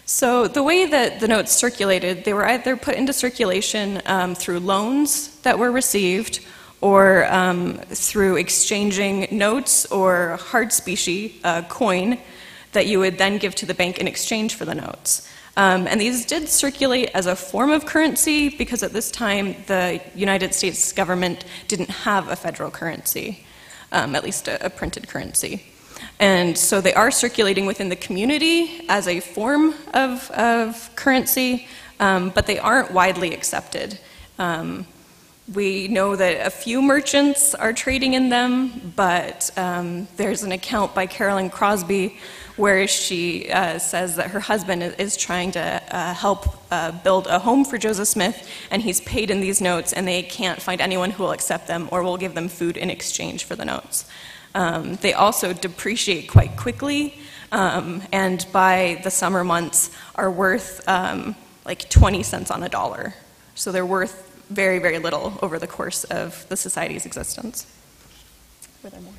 So, 0.05 0.47
the 0.47 0.61
way 0.61 0.85
that 0.85 1.19
the 1.19 1.27
notes 1.27 1.53
circulated, 1.53 2.23
they 2.23 2.33
were 2.33 2.45
either 2.45 2.77
put 2.77 2.93
into 2.93 3.13
circulation 3.13 4.03
um, 4.05 4.35
through 4.35 4.59
loans 4.59 5.39
that 5.39 5.57
were 5.57 5.71
received 5.71 6.45
or 6.81 7.25
um, 7.33 7.79
through 7.87 8.35
exchanging 8.35 9.27
notes 9.31 9.87
or 9.87 10.37
hard 10.37 10.71
specie 10.71 11.41
uh, 11.43 11.63
coin 11.63 12.19
that 12.71 12.87
you 12.87 12.99
would 12.99 13.17
then 13.17 13.37
give 13.37 13.55
to 13.55 13.65
the 13.65 13.73
bank 13.73 13.97
in 13.97 14.07
exchange 14.07 14.55
for 14.55 14.65
the 14.65 14.75
notes. 14.75 15.27
Um, 15.57 15.87
and 15.87 15.99
these 15.99 16.25
did 16.25 16.47
circulate 16.47 17.09
as 17.13 17.25
a 17.25 17.35
form 17.35 17.71
of 17.71 17.85
currency 17.85 18.49
because 18.49 18.81
at 18.83 18.93
this 18.93 19.11
time 19.11 19.55
the 19.67 20.01
United 20.15 20.53
States 20.53 20.93
government 20.93 21.43
didn't 21.67 21.89
have 21.89 22.29
a 22.29 22.35
federal 22.35 22.71
currency, 22.71 23.45
um, 23.91 24.15
at 24.15 24.23
least 24.23 24.47
a, 24.47 24.65
a, 24.65 24.69
printed 24.69 25.07
currency. 25.09 25.63
And 26.19 26.57
so 26.57 26.79
they 26.79 26.93
are 26.93 27.11
circulating 27.11 27.65
within 27.65 27.89
the 27.89 27.95
community 27.95 28.85
as 28.87 29.07
a 29.07 29.19
form 29.19 29.73
of, 29.93 30.31
of 30.31 30.95
currency, 30.95 31.67
um, 31.99 32.29
but 32.29 32.47
they 32.47 32.59
aren't 32.59 32.91
widely 32.91 33.33
accepted. 33.33 33.99
Um, 34.37 34.85
we 35.53 35.87
know 35.87 36.15
that 36.15 36.45
a 36.45 36.51
few 36.51 36.81
merchants 36.81 37.55
are 37.55 37.73
trading 37.73 38.13
in 38.13 38.29
them, 38.29 38.93
but 38.95 39.49
um, 39.57 40.07
there's 40.15 40.43
an 40.43 40.51
account 40.51 40.93
by 40.93 41.07
Carolyn 41.07 41.49
Crosby 41.49 42.17
where 42.59 42.85
she 42.87 43.49
uh, 43.49 43.79
says 43.79 44.17
that 44.17 44.31
her 44.31 44.41
husband 44.41 44.83
is 44.83 45.15
trying 45.15 45.49
to 45.49 45.81
uh, 45.95 46.13
help 46.13 46.61
uh, 46.71 46.91
build 46.91 47.25
a 47.27 47.39
home 47.39 47.63
for 47.63 47.77
Joseph 47.77 48.09
Smith, 48.09 48.49
and 48.69 48.81
he's 48.81 48.99
paid 49.01 49.31
in 49.31 49.39
these 49.39 49.61
notes, 49.61 49.93
and 49.93 50.05
they 50.05 50.21
can't 50.21 50.61
find 50.61 50.81
anyone 50.81 51.09
who 51.09 51.23
will 51.23 51.31
accept 51.31 51.67
them 51.67 51.87
or 51.89 52.03
will 52.03 52.17
give 52.17 52.35
them 52.35 52.49
food 52.49 52.75
in 52.75 52.89
exchange 52.89 53.45
for 53.45 53.55
the 53.55 53.63
notes. 53.63 54.05
Um, 54.53 54.95
they 54.95 55.13
also 55.13 55.53
depreciate 55.53 56.29
quite 56.29 56.57
quickly, 56.57 57.17
um, 57.53 58.03
and 58.11 58.45
by 58.51 58.99
the 59.05 59.11
summer 59.11 59.45
months 59.45 59.89
are 60.15 60.29
worth 60.29 60.87
um, 60.87 61.37
like 61.65 61.89
20 61.89 62.23
cents 62.23 62.51
on 62.51 62.61
a 62.61 62.69
dollar. 62.69 63.13
So 63.55 63.71
they're 63.71 63.85
worth 63.85 64.25
very, 64.49 64.79
very 64.79 64.99
little 64.99 65.39
over 65.41 65.59
the 65.59 65.67
course 65.67 66.03
of 66.03 66.45
the 66.49 66.57
society's 66.57 67.05
existence. 67.05 67.65
Were 68.83 68.89
there 68.89 68.99
more? 68.99 69.13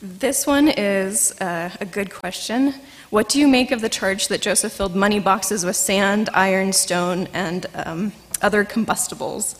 This 0.00 0.46
one 0.46 0.68
is 0.68 1.38
uh, 1.40 1.70
a 1.80 1.84
good 1.84 2.12
question. 2.12 2.74
What 3.10 3.28
do 3.28 3.40
you 3.40 3.48
make 3.48 3.70
of 3.70 3.80
the 3.80 3.88
charge 3.88 4.28
that 4.28 4.40
Joseph 4.40 4.72
filled 4.72 4.94
money 4.94 5.18
boxes 5.18 5.64
with 5.64 5.76
sand, 5.76 6.30
iron, 6.32 6.72
stone, 6.72 7.28
and 7.34 7.66
um, 7.74 8.12
other 8.40 8.64
combustibles? 8.64 9.58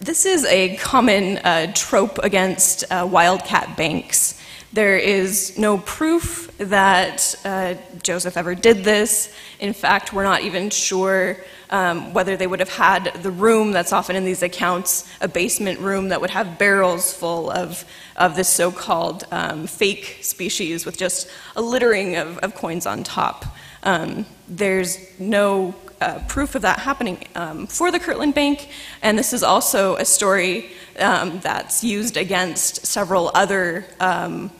This 0.00 0.26
is 0.26 0.44
a 0.46 0.76
common 0.78 1.38
uh, 1.38 1.72
trope 1.74 2.18
against 2.18 2.84
uh, 2.90 3.06
wildcat 3.08 3.76
banks. 3.76 4.41
There 4.72 4.96
is 4.96 5.58
no 5.58 5.76
proof 5.76 6.50
that 6.56 7.34
uh, 7.44 7.74
Joseph 8.02 8.38
ever 8.38 8.54
did 8.54 8.84
this. 8.84 9.30
In 9.60 9.74
fact, 9.74 10.14
we're 10.14 10.24
not 10.24 10.42
even 10.42 10.70
sure 10.70 11.36
um, 11.68 12.14
whether 12.14 12.38
they 12.38 12.46
would 12.46 12.60
have 12.60 12.70
had 12.70 13.12
the 13.22 13.30
room 13.30 13.72
that's 13.72 13.92
often 13.92 14.16
in 14.16 14.24
these 14.24 14.42
accounts, 14.42 15.06
a 15.20 15.28
basement 15.28 15.78
room 15.80 16.08
that 16.08 16.22
would 16.22 16.30
have 16.30 16.58
barrels 16.58 17.12
full 17.12 17.50
of, 17.50 17.84
of 18.16 18.34
this 18.34 18.48
so 18.48 18.72
called 18.72 19.24
um, 19.30 19.66
fake 19.66 20.20
species 20.22 20.86
with 20.86 20.96
just 20.96 21.28
a 21.54 21.60
littering 21.60 22.16
of, 22.16 22.38
of 22.38 22.54
coins 22.54 22.86
on 22.86 23.04
top. 23.04 23.44
Um, 23.82 24.24
there's 24.48 24.98
no 25.18 25.74
uh, 26.00 26.20
proof 26.28 26.54
of 26.54 26.62
that 26.62 26.78
happening 26.78 27.18
um, 27.34 27.66
for 27.66 27.90
the 27.90 28.00
Kirtland 28.00 28.34
Bank, 28.34 28.70
and 29.02 29.18
this 29.18 29.34
is 29.34 29.42
also 29.42 29.96
a 29.96 30.04
story 30.06 30.70
um, 30.98 31.40
that's 31.40 31.84
used 31.84 32.16
against 32.16 32.86
several 32.86 33.30
other 33.34 33.84
um, 34.00 34.50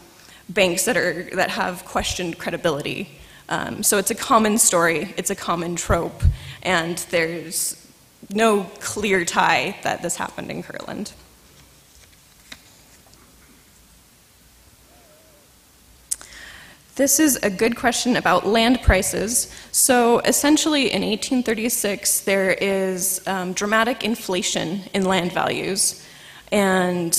banks 0.48 0.84
that, 0.84 0.96
are, 0.96 1.28
that 1.34 1.50
have 1.50 1.84
questioned 1.84 2.38
credibility. 2.38 3.18
Um, 3.48 3.82
so 3.82 3.98
it's 3.98 4.10
a 4.10 4.14
common 4.14 4.58
story, 4.58 5.14
it's 5.16 5.30
a 5.30 5.34
common 5.34 5.76
trope, 5.76 6.22
and 6.62 6.98
there's 7.10 7.86
no 8.30 8.64
clear 8.80 9.24
tie 9.24 9.76
that 9.82 10.02
this 10.02 10.16
happened 10.16 10.50
in 10.50 10.62
Kirtland. 10.62 11.12
This 16.94 17.18
is 17.18 17.36
a 17.42 17.48
good 17.48 17.76
question 17.76 18.16
about 18.16 18.46
land 18.46 18.82
prices. 18.82 19.50
So, 19.72 20.18
essentially, 20.20 20.92
in 20.92 21.00
1836, 21.00 22.20
there 22.20 22.50
is 22.50 23.26
um, 23.26 23.54
dramatic 23.54 24.04
inflation 24.04 24.82
in 24.92 25.06
land 25.06 25.32
values. 25.32 26.06
And 26.52 27.14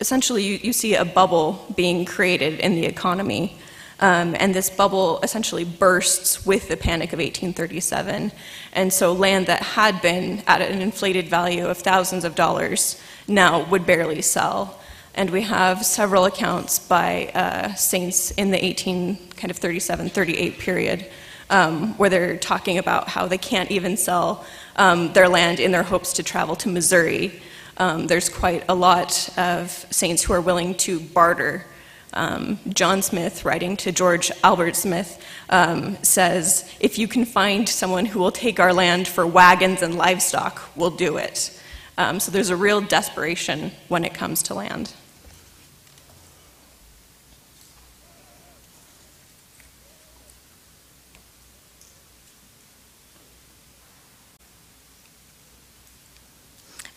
essentially, 0.00 0.42
you, 0.44 0.58
you 0.62 0.72
see 0.72 0.94
a 0.94 1.04
bubble 1.04 1.66
being 1.76 2.04
created 2.04 2.60
in 2.60 2.74
the 2.74 2.86
economy. 2.86 3.56
Um, 4.00 4.34
and 4.38 4.54
this 4.54 4.70
bubble 4.70 5.20
essentially 5.22 5.64
bursts 5.64 6.44
with 6.44 6.68
the 6.68 6.76
Panic 6.76 7.12
of 7.12 7.18
1837. 7.18 8.32
And 8.72 8.92
so 8.92 9.12
land 9.12 9.46
that 9.46 9.62
had 9.62 10.02
been 10.02 10.42
at 10.46 10.60
an 10.60 10.82
inflated 10.82 11.28
value 11.28 11.66
of 11.66 11.78
thousands 11.78 12.24
of 12.24 12.34
dollars 12.34 13.00
now 13.28 13.68
would 13.70 13.86
barely 13.86 14.20
sell. 14.20 14.80
And 15.14 15.30
we 15.30 15.42
have 15.42 15.86
several 15.86 16.24
accounts 16.24 16.80
by 16.80 17.30
uh, 17.34 17.74
saints 17.74 18.32
in 18.32 18.50
the 18.50 18.62
18 18.62 19.16
kind 19.36 19.50
of 19.50 19.58
37, 19.58 20.10
38 20.10 20.58
period 20.58 21.06
um, 21.50 21.96
where 21.98 22.10
they're 22.10 22.36
talking 22.36 22.78
about 22.78 23.08
how 23.08 23.26
they 23.26 23.38
can't 23.38 23.70
even 23.70 23.96
sell 23.96 24.44
um, 24.76 25.12
their 25.12 25.28
land 25.28 25.60
in 25.60 25.72
their 25.72 25.82
hopes 25.82 26.14
to 26.14 26.22
travel 26.22 26.56
to 26.56 26.68
Missouri. 26.68 27.40
Um, 27.76 28.06
there's 28.06 28.28
quite 28.28 28.64
a 28.68 28.74
lot 28.74 29.28
of 29.36 29.70
saints 29.90 30.22
who 30.22 30.32
are 30.32 30.40
willing 30.40 30.74
to 30.76 31.00
barter 31.00 31.66
um, 32.14 32.58
John 32.68 33.02
Smith, 33.02 33.44
writing 33.44 33.76
to 33.78 33.92
George 33.92 34.30
Albert 34.42 34.76
Smith, 34.76 35.20
um, 35.50 35.96
says, 36.02 36.72
If 36.80 36.98
you 36.98 37.08
can 37.08 37.24
find 37.24 37.68
someone 37.68 38.06
who 38.06 38.20
will 38.20 38.32
take 38.32 38.60
our 38.60 38.72
land 38.72 39.08
for 39.08 39.26
wagons 39.26 39.82
and 39.82 39.96
livestock, 39.96 40.62
we'll 40.76 40.90
do 40.90 41.16
it. 41.16 41.60
Um, 41.98 42.20
so 42.20 42.30
there's 42.30 42.50
a 42.50 42.56
real 42.56 42.80
desperation 42.80 43.72
when 43.88 44.04
it 44.04 44.14
comes 44.14 44.44
to 44.44 44.54
land. 44.54 44.92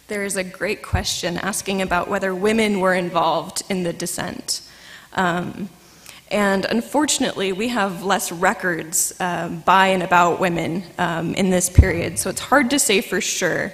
There 0.07 0.23
is 0.23 0.37
a 0.37 0.43
great 0.43 0.81
question 0.81 1.37
asking 1.37 1.81
about 1.81 2.07
whether 2.07 2.33
women 2.33 2.79
were 2.79 2.93
involved 2.93 3.63
in 3.69 3.83
the 3.83 3.93
dissent. 3.93 4.61
Um, 5.13 5.69
And 6.29 6.65
unfortunately, 6.65 7.53
we 7.53 7.69
have 7.69 8.03
less 8.03 8.33
records 8.33 9.13
um, 9.21 9.59
by 9.65 9.87
and 9.87 10.03
about 10.03 10.41
women 10.41 10.83
um, 10.97 11.33
in 11.35 11.49
this 11.49 11.69
period, 11.69 12.19
so 12.19 12.29
it's 12.29 12.41
hard 12.41 12.69
to 12.71 12.79
say 12.79 12.99
for 13.01 13.21
sure. 13.21 13.71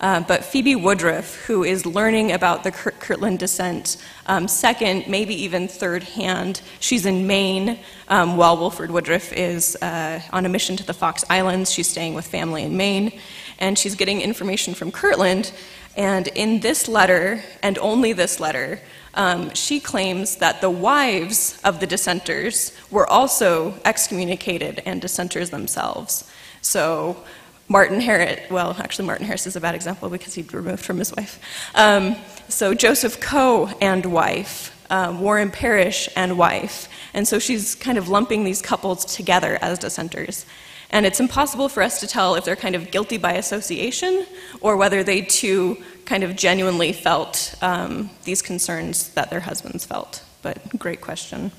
Uh, 0.00 0.20
but 0.20 0.42
Phoebe 0.42 0.76
Woodruff, 0.76 1.44
who 1.46 1.62
is 1.62 1.84
learning 1.84 2.32
about 2.32 2.64
the 2.64 2.72
Kir- 2.72 2.92
Kirtland 2.92 3.38
dissent 3.38 3.98
um, 4.26 4.48
second, 4.48 5.08
maybe 5.08 5.34
even 5.34 5.68
third 5.68 6.02
hand, 6.02 6.62
she's 6.78 7.04
in 7.04 7.26
Maine 7.26 7.78
um, 8.08 8.38
while 8.38 8.56
Wilford 8.56 8.90
Woodruff 8.90 9.30
is 9.34 9.76
uh, 9.82 10.22
on 10.32 10.46
a 10.46 10.48
mission 10.48 10.74
to 10.78 10.84
the 10.84 10.94
Fox 10.94 11.22
Islands. 11.28 11.70
She's 11.70 11.90
staying 11.90 12.14
with 12.14 12.26
family 12.26 12.62
in 12.62 12.78
Maine, 12.78 13.12
and 13.60 13.78
she's 13.78 13.94
getting 13.94 14.20
information 14.20 14.74
from 14.74 14.90
Kirtland. 14.90 15.52
And 15.96 16.28
in 16.28 16.60
this 16.60 16.88
letter, 16.88 17.42
and 17.62 17.78
only 17.78 18.12
this 18.12 18.40
letter, 18.40 18.80
um, 19.14 19.52
she 19.54 19.80
claims 19.80 20.36
that 20.36 20.60
the 20.60 20.70
wives 20.70 21.60
of 21.64 21.80
the 21.80 21.86
dissenters 21.86 22.72
were 22.90 23.06
also 23.06 23.74
excommunicated 23.84 24.82
and 24.86 25.00
dissenters 25.00 25.50
themselves. 25.50 26.30
So 26.62 27.22
Martin 27.68 28.00
Harris, 28.00 28.40
well, 28.50 28.76
actually, 28.78 29.06
Martin 29.06 29.26
Harris 29.26 29.46
is 29.46 29.56
a 29.56 29.60
bad 29.60 29.74
example 29.74 30.08
because 30.08 30.34
he'd 30.34 30.52
removed 30.52 30.84
from 30.84 30.98
his 30.98 31.14
wife. 31.14 31.40
Um, 31.74 32.16
so 32.48 32.74
Joseph 32.74 33.20
Coe 33.20 33.66
and 33.80 34.06
wife, 34.06 34.76
um, 34.90 35.20
Warren 35.20 35.50
Parrish 35.50 36.08
and 36.16 36.38
wife. 36.38 36.88
And 37.14 37.26
so 37.26 37.38
she's 37.38 37.74
kind 37.74 37.98
of 37.98 38.08
lumping 38.08 38.44
these 38.44 38.62
couples 38.62 39.04
together 39.04 39.58
as 39.60 39.78
dissenters. 39.78 40.46
And 40.90 41.06
it's 41.06 41.20
impossible 41.20 41.68
for 41.68 41.82
us 41.82 42.00
to 42.00 42.06
tell 42.06 42.34
if 42.34 42.44
they're 42.44 42.56
kind 42.56 42.74
of 42.74 42.90
guilty 42.90 43.16
by 43.16 43.34
association 43.34 44.26
or 44.60 44.76
whether 44.76 45.04
they 45.04 45.22
too 45.22 45.78
kind 46.04 46.24
of 46.24 46.34
genuinely 46.34 46.92
felt 46.92 47.54
um, 47.62 48.10
these 48.24 48.42
concerns 48.42 49.10
that 49.10 49.30
their 49.30 49.40
husbands 49.40 49.84
felt. 49.84 50.24
But 50.42 50.78
great 50.78 51.00
question. 51.00 51.52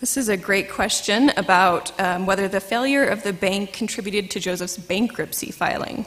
This 0.00 0.18
is 0.18 0.28
a 0.28 0.36
great 0.36 0.70
question 0.70 1.30
about 1.38 1.98
um, 1.98 2.26
whether 2.26 2.48
the 2.48 2.60
failure 2.60 3.04
of 3.04 3.22
the 3.22 3.32
bank 3.32 3.72
contributed 3.72 4.30
to 4.32 4.40
Joseph's 4.40 4.76
bankruptcy 4.76 5.50
filing. 5.50 6.04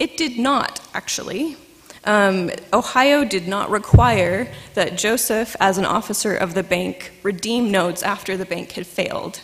It 0.00 0.16
did 0.16 0.36
not, 0.36 0.80
actually. 0.92 1.56
Um, 2.04 2.50
Ohio 2.72 3.24
did 3.24 3.48
not 3.48 3.70
require 3.70 4.52
that 4.74 4.98
Joseph, 4.98 5.56
as 5.58 5.78
an 5.78 5.86
officer 5.86 6.34
of 6.34 6.54
the 6.54 6.62
bank, 6.62 7.12
redeem 7.22 7.70
notes 7.70 8.02
after 8.02 8.36
the 8.36 8.44
bank 8.44 8.72
had 8.72 8.86
failed, 8.86 9.40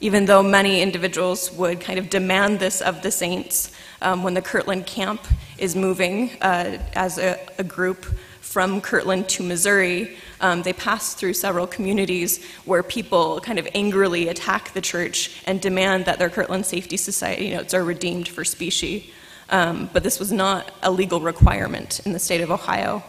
even 0.00 0.26
though 0.26 0.42
many 0.42 0.82
individuals 0.82 1.50
would 1.52 1.80
kind 1.80 1.98
of 1.98 2.10
demand 2.10 2.58
this 2.58 2.82
of 2.82 3.02
the 3.02 3.10
saints 3.10 3.72
um, 4.02 4.22
when 4.22 4.34
the 4.34 4.42
Kirtland 4.42 4.86
camp 4.86 5.22
is 5.56 5.74
moving 5.74 6.30
uh, 6.42 6.78
as 6.92 7.18
a, 7.18 7.38
a 7.58 7.64
group 7.64 8.04
from 8.40 8.82
Kirtland 8.82 9.30
to 9.30 9.42
Missouri, 9.42 10.14
um, 10.42 10.60
they 10.62 10.74
pass 10.74 11.14
through 11.14 11.32
several 11.32 11.66
communities 11.66 12.44
where 12.66 12.82
people 12.82 13.40
kind 13.40 13.58
of 13.58 13.66
angrily 13.74 14.28
attack 14.28 14.74
the 14.74 14.80
church 14.82 15.40
and 15.46 15.58
demand 15.62 16.04
that 16.04 16.18
their 16.18 16.28
Kirtland 16.28 16.66
Safety 16.66 16.98
Society 16.98 17.50
notes 17.50 17.72
are 17.72 17.82
redeemed 17.82 18.28
for 18.28 18.44
specie. 18.44 19.10
Um, 19.50 19.90
but 19.92 20.02
this 20.02 20.18
was 20.18 20.32
not 20.32 20.70
a 20.82 20.90
legal 20.90 21.20
requirement 21.20 22.00
in 22.06 22.12
the 22.12 22.18
state 22.18 22.40
of 22.40 22.50
Ohio. 22.50 23.02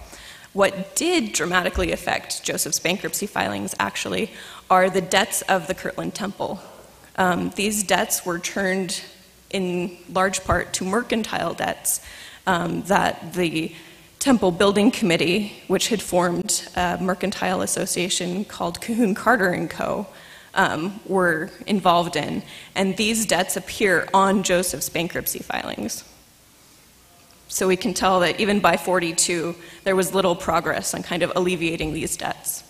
What 0.53 0.95
did 0.95 1.33
dramatically 1.33 1.91
affect 1.91 2.43
Joseph's 2.43 2.79
bankruptcy 2.79 3.27
filings, 3.27 3.73
actually, 3.79 4.31
are 4.69 4.89
the 4.89 5.01
debts 5.01 5.41
of 5.43 5.67
the 5.67 5.73
Kirtland 5.73 6.13
Temple. 6.13 6.59
Um, 7.15 7.51
these 7.55 7.83
debts 7.83 8.25
were 8.25 8.39
turned 8.39 9.01
in 9.49 9.97
large 10.09 10.43
part 10.43 10.73
to 10.73 10.83
mercantile 10.83 11.53
debts 11.53 12.01
um, 12.45 12.83
that 12.83 13.33
the 13.33 13.73
Temple 14.19 14.51
Building 14.51 14.89
Committee, 14.89 15.53
which 15.67 15.89
had 15.89 16.01
formed 16.01 16.67
a 16.75 16.97
mercantile 17.01 17.61
association 17.61 18.45
called 18.45 18.79
Cahoon 18.79 19.15
Carter 19.15 19.49
and 19.49 19.69
Co., 19.69 20.07
um, 20.53 20.99
were 21.05 21.49
involved 21.65 22.15
in. 22.15 22.43
And 22.75 22.95
these 22.95 23.25
debts 23.25 23.57
appear 23.57 24.07
on 24.13 24.43
Joseph's 24.43 24.87
bankruptcy 24.87 25.39
filings. 25.39 26.03
So 27.47 27.67
we 27.67 27.75
can 27.75 27.93
tell 27.93 28.19
that 28.21 28.39
even 28.39 28.59
by 28.59 28.77
42, 28.77 29.55
there 29.83 29.95
was 29.95 30.13
little 30.13 30.35
progress 30.35 30.93
on 30.93 31.03
kind 31.03 31.23
of 31.23 31.31
alleviating 31.35 31.93
these 31.93 32.17
debts. 32.17 32.63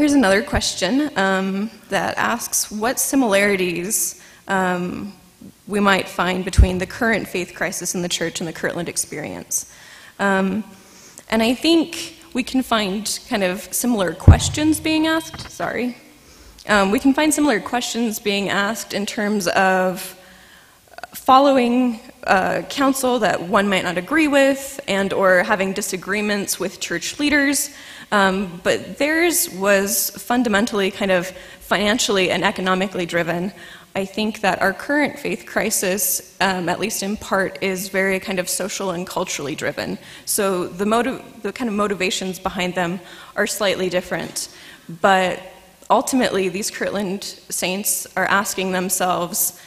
Here's 0.00 0.14
another 0.14 0.42
question 0.42 1.10
um, 1.18 1.70
that 1.90 2.16
asks 2.16 2.70
what 2.70 2.98
similarities 2.98 4.18
um, 4.48 5.12
we 5.70 5.80
might 5.80 6.08
find 6.08 6.44
between 6.44 6.78
the 6.78 6.86
current 6.86 7.28
faith 7.28 7.54
crisis 7.54 7.94
in 7.94 8.02
the 8.02 8.08
church 8.08 8.40
and 8.40 8.48
the 8.48 8.52
Kirtland 8.52 8.88
experience. 8.88 9.72
Um, 10.18 10.64
and 11.30 11.42
I 11.42 11.54
think 11.54 12.16
we 12.34 12.42
can 12.42 12.62
find 12.62 13.20
kind 13.28 13.44
of 13.44 13.62
similar 13.72 14.12
questions 14.12 14.80
being 14.80 15.06
asked. 15.06 15.50
Sorry. 15.50 15.96
Um, 16.68 16.90
we 16.90 16.98
can 16.98 17.14
find 17.14 17.32
similar 17.32 17.60
questions 17.60 18.18
being 18.18 18.48
asked 18.48 18.92
in 18.92 19.06
terms 19.06 19.46
of 19.48 20.16
following 21.14 22.00
uh, 22.24 22.62
counsel 22.68 23.18
that 23.20 23.40
one 23.40 23.68
might 23.68 23.82
not 23.82 23.96
agree 23.96 24.28
with 24.28 24.80
and 24.86 25.12
or 25.12 25.42
having 25.42 25.72
disagreements 25.72 26.60
with 26.60 26.80
church 26.80 27.18
leaders 27.18 27.70
um, 28.12 28.60
but 28.62 28.98
theirs 28.98 29.48
was 29.50 30.10
fundamentally 30.10 30.90
kind 30.90 31.10
of 31.10 31.26
financially 31.60 32.30
and 32.30 32.44
economically 32.44 33.06
driven 33.06 33.52
I 34.00 34.06
think 34.06 34.40
that 34.40 34.62
our 34.62 34.72
current 34.72 35.18
faith 35.18 35.44
crisis, 35.44 36.34
um, 36.40 36.70
at 36.70 36.80
least 36.80 37.02
in 37.02 37.18
part, 37.18 37.62
is 37.62 37.90
very 37.90 38.18
kind 38.18 38.38
of 38.38 38.48
social 38.48 38.92
and 38.92 39.06
culturally 39.06 39.54
driven. 39.54 39.98
So 40.24 40.68
the, 40.68 40.86
motiv- 40.86 41.22
the 41.42 41.52
kind 41.52 41.68
of 41.68 41.76
motivations 41.76 42.38
behind 42.38 42.74
them 42.74 43.00
are 43.36 43.46
slightly 43.46 43.90
different. 43.90 44.48
But 45.02 45.42
ultimately, 45.90 46.48
these 46.48 46.70
Kirtland 46.70 47.24
saints 47.50 48.06
are 48.16 48.24
asking 48.24 48.72
themselves 48.72 49.60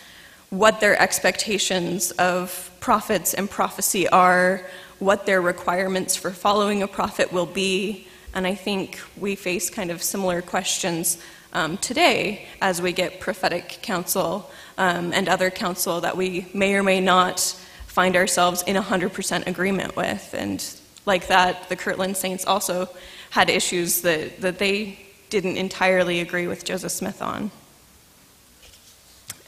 what 0.49 0.79
their 0.79 0.99
expectations 0.99 2.09
of 2.13 2.71
prophets 2.79 3.35
and 3.35 3.47
prophecy 3.47 4.07
are, 4.07 4.65
what 4.97 5.27
their 5.27 5.41
requirements 5.43 6.15
for 6.15 6.31
following 6.31 6.81
a 6.81 6.87
prophet 6.87 7.31
will 7.31 7.45
be. 7.45 8.07
And 8.33 8.47
I 8.47 8.55
think 8.55 8.99
we 9.15 9.35
face 9.35 9.69
kind 9.69 9.91
of 9.91 10.01
similar 10.01 10.41
questions 10.41 11.19
um, 11.53 11.77
today 11.77 12.45
as 12.61 12.81
we 12.81 12.91
get 12.91 13.19
prophetic 13.19 13.79
counsel 13.81 14.51
um, 14.77 15.13
and 15.13 15.29
other 15.29 15.49
counsel 15.49 16.01
that 16.01 16.17
we 16.17 16.47
may 16.53 16.75
or 16.75 16.83
may 16.83 16.99
not 16.99 17.39
find 17.87 18.15
ourselves 18.15 18.63
in 18.63 18.75
100% 18.75 19.47
agreement 19.47 19.95
with. 19.95 20.33
And 20.33 20.65
like 21.05 21.27
that, 21.27 21.69
the 21.69 21.75
Kirtland 21.75 22.17
Saints 22.17 22.45
also 22.45 22.89
had 23.29 23.49
issues 23.49 24.01
that, 24.01 24.41
that 24.41 24.57
they 24.57 24.99
didn't 25.29 25.57
entirely 25.57 26.19
agree 26.19 26.47
with 26.47 26.65
Joseph 26.65 26.91
Smith 26.91 27.21
on. 27.21 27.51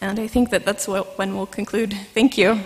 And 0.01 0.19
I 0.19 0.27
think 0.27 0.51
that 0.51 0.65
that's 0.65 0.87
what, 0.87 1.17
when 1.17 1.35
we'll 1.35 1.45
conclude. 1.45 1.93
Thank 2.13 2.37
you. 2.37 2.61